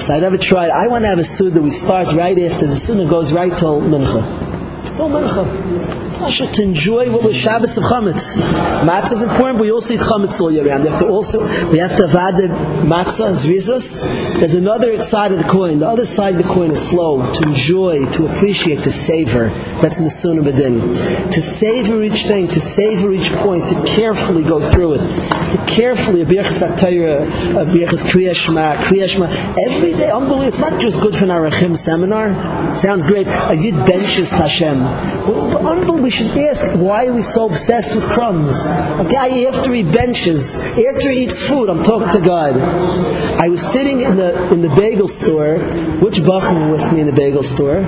So 0.00 0.14
I 0.14 0.20
never 0.20 0.38
tried. 0.38 0.70
I 0.70 0.88
want 0.88 1.04
to 1.04 1.08
have 1.08 1.18
a 1.18 1.24
sud 1.24 1.52
that 1.52 1.62
we 1.62 1.68
start 1.68 2.06
right 2.16 2.38
after 2.38 2.66
the 2.66 2.76
sunnah 2.76 3.06
goes 3.06 3.34
right 3.34 3.54
till 3.58 3.82
mincha. 3.82 4.49
No 4.98 5.08
mincha. 5.08 5.99
To 6.20 6.62
enjoy 6.62 7.10
what 7.10 7.22
was 7.22 7.34
Shabbos 7.34 7.78
of 7.78 7.84
Chametz. 7.84 8.38
Matzah 8.84 9.12
is 9.12 9.22
important, 9.22 9.58
but 9.58 9.64
we 9.64 9.72
also 9.72 9.94
eat 9.94 10.00
Chametz 10.00 10.38
all 10.38 10.52
year 10.52 10.66
round. 10.66 10.84
We 10.84 10.90
have 10.90 10.98
to 11.00 11.06
also, 11.06 11.40
we 11.70 11.78
have 11.78 11.96
to 11.96 12.04
avad 12.04 12.36
the 12.36 12.48
matzah, 12.84 13.32
zvizus. 13.32 14.04
There's 14.38 14.54
another 14.54 15.00
side 15.00 15.32
of 15.32 15.38
the 15.38 15.44
coin. 15.44 15.78
The 15.78 15.88
other 15.88 16.04
side 16.04 16.34
of 16.36 16.42
the 16.42 16.52
coin 16.52 16.72
is 16.72 16.88
slow, 16.88 17.32
to 17.32 17.48
enjoy, 17.48 18.04
to 18.10 18.26
appreciate, 18.26 18.84
to 18.84 18.92
savor. 18.92 19.48
That's 19.80 19.98
in 19.98 20.04
the 20.04 20.10
Sunnah 20.10 20.42
Bedin. 20.42 21.32
To 21.32 21.40
savor 21.40 22.02
each 22.02 22.26
thing, 22.26 22.48
to 22.48 22.60
savor 22.60 23.12
each 23.12 23.32
point, 23.32 23.64
to 23.64 23.82
carefully 23.86 24.42
go 24.42 24.60
through 24.60 24.94
it. 24.94 24.98
To 24.98 25.64
carefully, 25.66 26.20
a 26.20 26.26
birchas 26.26 26.62
atayra, 26.66 27.26
a 27.52 27.64
birchas 27.64 28.04
kriyashma, 28.04 28.76
kriyashma. 28.76 29.56
Every 29.58 29.92
day, 29.92 30.10
unbelievable. 30.10 30.48
It's 30.48 30.58
not 30.58 30.80
just 30.80 31.00
good 31.00 31.16
for 31.16 31.24
an 31.24 31.30
Arachim 31.30 31.76
seminar. 31.76 32.70
It 32.70 32.76
sounds 32.76 33.04
great. 33.04 33.26
A 33.26 33.54
yid 33.54 33.74
benches 33.86 34.30
Hashem. 34.30 34.82
Unbelievable. 34.82 36.09
We 36.10 36.16
should 36.16 36.36
ask, 36.38 36.76
why 36.76 37.06
are 37.06 37.12
we 37.12 37.22
so 37.22 37.46
obsessed 37.46 37.94
with 37.94 38.02
crumbs? 38.02 38.50
A 38.66 39.06
guy, 39.08 39.44
after 39.44 39.72
he 39.72 39.84
benches, 39.84 40.56
after 40.56 41.12
he 41.12 41.22
eats 41.22 41.40
food, 41.40 41.70
I'm 41.70 41.84
talking 41.84 42.10
to 42.10 42.20
God. 42.20 42.56
I 42.56 43.48
was 43.48 43.62
sitting 43.62 44.00
in 44.00 44.16
the, 44.16 44.52
in 44.52 44.60
the 44.60 44.70
bagel 44.70 45.06
store. 45.06 45.58
Which 46.02 46.18
Bachman 46.24 46.72
with 46.72 46.92
me 46.92 47.02
in 47.02 47.06
the 47.06 47.12
bagel 47.12 47.44
store? 47.44 47.82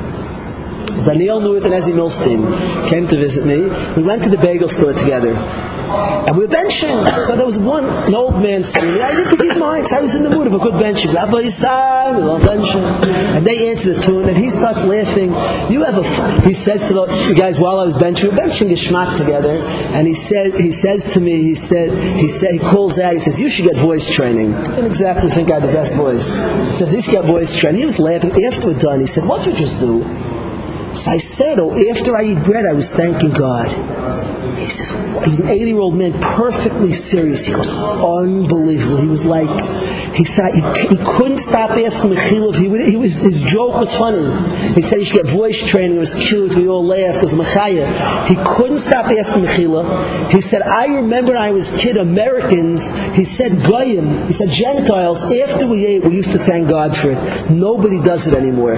Daniel 1.04 1.40
Newitt 1.40 1.64
and 1.64 1.74
Ezzy 1.74 1.92
Milstein 1.92 2.88
came 2.88 3.08
to 3.08 3.18
visit 3.18 3.44
me. 3.44 3.62
We 3.96 4.04
went 4.04 4.22
to 4.22 4.30
the 4.30 4.38
bagel 4.38 4.68
store 4.68 4.92
together. 4.92 5.34
And 6.26 6.36
we 6.36 6.46
were 6.46 6.52
benching. 6.52 7.26
So 7.26 7.36
there 7.36 7.46
was 7.46 7.58
one 7.58 7.84
an 7.84 8.14
old 8.14 8.40
man 8.42 8.64
sitting 8.64 8.94
there. 8.94 9.04
I 9.04 9.14
didn't 9.14 9.40
he'd 9.40 9.86
So 9.88 9.96
I 9.96 10.00
was 10.00 10.14
in 10.14 10.22
the 10.22 10.30
mood 10.30 10.46
of 10.46 10.54
a 10.54 10.58
good 10.58 10.74
benching. 10.74 11.14
Rabbi 11.14 11.42
Yisai, 11.42 12.16
we 12.16 12.22
love 12.22 12.42
benching. 12.42 12.82
And 13.36 13.46
they 13.46 13.70
answer 13.70 13.94
the 13.94 14.02
tune, 14.02 14.28
and 14.28 14.36
he 14.36 14.50
starts 14.50 14.84
laughing. 14.84 15.30
You 15.72 15.84
have 15.84 15.98
a. 15.98 16.40
He 16.42 16.52
says 16.52 16.88
to 16.88 16.94
the 16.94 17.34
guys 17.36 17.58
while 17.58 17.78
I 17.78 17.84
was 17.84 17.96
benching, 17.96 18.24
we 18.24 18.28
were 18.30 18.36
benching 18.36 18.70
a 18.70 18.74
schmack 18.74 19.18
together, 19.18 19.50
and 19.50 20.06
he 20.06 20.14
said, 20.14 20.54
he 20.54 20.72
says 20.72 21.12
to 21.14 21.20
me, 21.20 21.42
he 21.42 21.54
said, 21.54 22.16
he 22.16 22.28
said, 22.28 22.52
he 22.52 22.58
calls 22.58 22.98
out, 22.98 23.12
he 23.12 23.18
says, 23.18 23.40
you 23.40 23.50
should 23.50 23.64
get 23.64 23.76
voice 23.76 24.08
training. 24.10 24.54
I 24.54 24.62
didn't 24.62 24.86
exactly 24.86 25.30
think 25.30 25.50
I 25.50 25.60
had 25.60 25.68
the 25.68 25.72
best 25.72 25.96
voice. 25.96 26.34
He 26.34 26.72
says, 26.72 26.92
you 26.92 27.00
should 27.00 27.12
get 27.12 27.24
voice 27.24 27.54
training. 27.56 27.80
He 27.80 27.84
was 27.86 27.98
laughing. 27.98 28.30
After 28.44 28.68
we're 28.68 28.78
done, 28.78 29.00
he 29.00 29.06
said, 29.06 29.24
what 29.24 29.44
did 29.44 29.54
you 29.54 29.66
just 29.66 29.78
do? 29.78 30.02
So 30.94 31.10
I 31.10 31.18
said, 31.18 31.58
oh, 31.58 31.72
after 31.90 32.16
I 32.16 32.24
eat 32.24 32.42
bread, 32.44 32.66
I 32.66 32.74
was 32.74 32.92
thanking 32.92 33.30
God. 33.30 34.41
He 34.62 34.68
says, 34.68 34.90
he 35.24 35.30
was 35.30 35.40
an 35.40 35.48
80 35.48 35.64
year 35.64 35.78
old 35.78 35.94
man, 35.94 36.12
perfectly 36.20 36.92
serious. 36.92 37.46
He 37.46 37.52
goes, 37.52 37.68
unbelievable. 37.68 39.00
He 39.00 39.08
was 39.08 39.24
like, 39.24 39.48
he 40.14 40.24
said 40.24 40.52
he, 40.54 40.60
he 40.88 40.96
couldn't 40.96 41.38
stop 41.38 41.70
asking 41.70 42.10
Mechila 42.10 42.54
he, 42.54 42.90
he 42.90 42.96
was 42.96 43.18
his 43.18 43.42
joke 43.42 43.74
was 43.74 43.94
funny. 43.96 44.22
He 44.74 44.82
said 44.82 44.98
he 44.98 45.04
should 45.04 45.24
get 45.24 45.28
voice 45.28 45.64
training. 45.66 45.96
It 45.96 46.00
was 46.00 46.14
cute. 46.14 46.54
We 46.54 46.68
all 46.68 46.84
laughed. 46.84 47.18
It 47.18 47.22
was 47.22 47.34
Mechaya. 47.34 48.26
He 48.26 48.36
couldn't 48.36 48.78
stop 48.78 49.06
asking 49.06 49.44
Mechila. 49.44 50.30
He 50.30 50.40
said, 50.40 50.62
I 50.62 50.86
remember 50.86 51.36
I 51.36 51.50
was 51.50 51.76
kid 51.76 51.96
Americans. 51.96 52.90
He 53.14 53.24
said 53.24 53.62
Goyim. 53.62 54.26
He 54.26 54.32
said 54.32 54.50
Gentiles. 54.50 55.22
After 55.22 55.66
we 55.66 55.86
ate, 55.86 56.04
we 56.04 56.14
used 56.14 56.32
to 56.32 56.38
thank 56.38 56.68
God 56.68 56.96
for 56.96 57.12
it. 57.12 57.50
Nobody 57.50 58.00
does 58.00 58.26
it 58.26 58.34
anymore. 58.34 58.74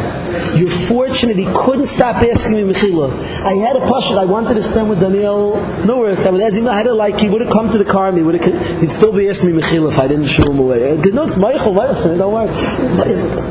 You're 0.56 0.70
fortunate. 0.88 1.36
He 1.36 1.46
couldn't 1.46 1.86
stop 1.86 2.16
asking 2.16 2.54
me 2.54 2.72
Mechila. 2.72 3.12
I 3.42 3.54
had 3.54 3.76
a 3.76 3.80
pashut. 3.80 4.18
I 4.18 4.24
wanted 4.24 4.54
to 4.54 4.62
spend 4.62 4.90
with 4.90 5.00
Daniel 5.00 5.54
North. 5.84 6.20
I 6.26 6.30
would 6.30 6.40
ask 6.40 6.56
him. 6.56 6.68
I 6.68 6.76
had 6.78 6.86
like. 6.86 7.18
He 7.18 7.28
would 7.28 7.40
have 7.40 7.52
come 7.52 7.70
to 7.70 7.78
the 7.78 7.84
car. 7.84 8.08
and 8.08 8.16
He 8.16 8.22
would 8.22 8.40
have. 8.40 8.80
He'd 8.80 8.90
still 8.90 9.12
be 9.12 9.28
asking 9.28 9.56
me 9.56 9.62
Mechila 9.62 9.92
if 9.92 9.98
I 9.98 10.08
didn't 10.08 10.26
show 10.26 10.50
him 10.50 10.58
away. 10.58 10.96
Did 11.00 11.14
not 11.14 11.36
Michael, 11.38 11.74
don't 11.74 12.32
worry. 12.32 12.48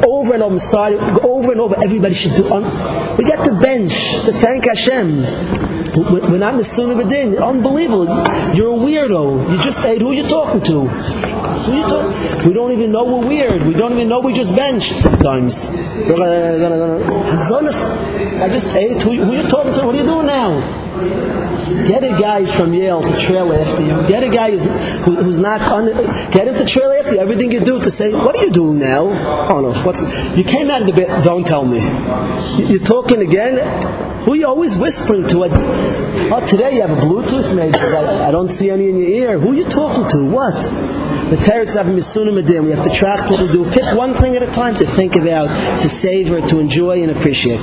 Over 0.04 0.34
and 0.34 0.44
over, 0.44 0.60
sorry, 0.60 0.96
over 0.96 1.52
and 1.52 1.62
over, 1.62 1.76
everybody 1.84 2.14
should 2.14 2.36
do. 2.36 2.48
On, 2.52 3.18
we 3.18 3.24
get 3.26 3.44
to 3.44 3.54
bench 3.60 3.94
to 4.26 4.32
thank 4.34 4.66
Hashem. 4.66 5.83
We're 5.96 6.38
not 6.40 6.56
Misunim 6.56 7.06
Adin. 7.06 7.38
Unbelievable. 7.38 8.08
You're 8.56 8.74
a 8.74 8.78
weirdo. 8.78 9.52
You 9.52 9.64
just 9.64 9.86
ate. 9.86 10.02
Who 10.02 10.10
are 10.10 10.14
you 10.14 10.28
talking 10.28 10.62
to? 10.62 10.88
Who 10.88 11.78
you 11.78 11.88
talk? 11.88 12.46
We 12.46 12.54
don't 12.54 12.72
even 12.72 12.92
know 12.92 13.04
we're 13.04 13.28
weird. 13.28 13.62
We 13.68 13.76
don't 13.76 13.94
even 13.94 14.10
know 14.10 14.20
we 14.20 14.34
just 14.34 14.56
benched 14.56 14.94
sometimes. 14.94 15.68
I 15.68 15.76
just 18.50 18.68
ate. 18.70 19.02
Who, 19.04 19.12
who 19.24 19.34
are 19.34 19.36
you 19.44 19.48
talking 19.48 19.74
to? 19.74 19.86
What 19.86 19.94
are 19.94 19.98
you 20.00 20.04
doing 20.04 20.26
now? 20.26 20.60
Get 21.88 22.04
a 22.04 22.10
guy 22.20 22.46
from 22.46 22.74
Yale 22.74 23.04
to 23.04 23.20
trail 23.20 23.54
after 23.54 23.86
you. 23.86 24.08
Get 24.08 24.24
a 24.24 24.30
guy 24.30 24.52
who's, 24.52 24.64
who, 24.66 25.16
who's 25.24 25.38
not 25.40 25.62
un, 25.62 25.94
get 26.32 26.48
him 26.48 26.56
to 26.56 26.66
trail 26.66 26.92
after 26.92 27.14
you. 27.14 27.20
Everything 27.20 27.52
you 27.52 27.60
do 27.60 27.80
to 27.82 27.92
say, 27.92 28.12
what 28.14 28.36
are 28.36 28.46
you 28.46 28.52
doing 28.52 28.80
now? 28.80 29.08
Oh 29.50 29.62
no, 29.62 29.84
what's 29.84 30.02
you 30.38 30.44
came 30.44 30.70
out 30.70 30.82
of 30.82 30.88
the 30.88 30.94
bed? 30.94 31.24
Don't 31.24 31.46
tell 31.46 31.66
me. 31.66 31.80
You're 32.68 32.80
talking 32.80 33.22
again. 33.22 33.60
Who 34.24 34.32
are 34.32 34.36
you 34.38 34.48
always 34.48 34.78
whispering 34.78 35.28
to? 35.28 35.44
Oh, 35.44 36.46
today 36.46 36.76
you 36.76 36.82
have 36.82 36.92
a 36.92 37.02
Bluetooth 37.02 37.54
maybe. 37.54 37.78
I, 37.78 38.30
I 38.30 38.32
don't 38.32 38.48
see 38.48 38.70
any 38.70 38.88
in 38.88 38.98
your 38.98 39.10
ear. 39.10 39.38
Who 39.38 39.52
are 39.52 39.56
you 39.56 39.68
talking 39.68 40.08
to? 40.12 40.26
What? 40.26 40.54
The 40.64 41.36
teretz 41.36 41.76
have 41.76 41.88
misunim. 41.88 42.64
We 42.64 42.72
have 42.72 42.86
to 42.86 42.90
track 42.90 43.30
what 43.30 43.42
we 43.42 43.48
do. 43.48 43.70
Pick 43.72 43.96
one 43.98 44.16
thing 44.16 44.38
at 44.38 44.44
a 44.44 44.52
time 44.52 44.78
to 44.78 44.86
think 44.86 45.18
about, 45.18 45.82
to 45.82 45.90
savor, 45.90 46.40
to 46.40 46.60
enjoy, 46.60 47.04
and 47.04 47.12
appreciate. 47.12 47.60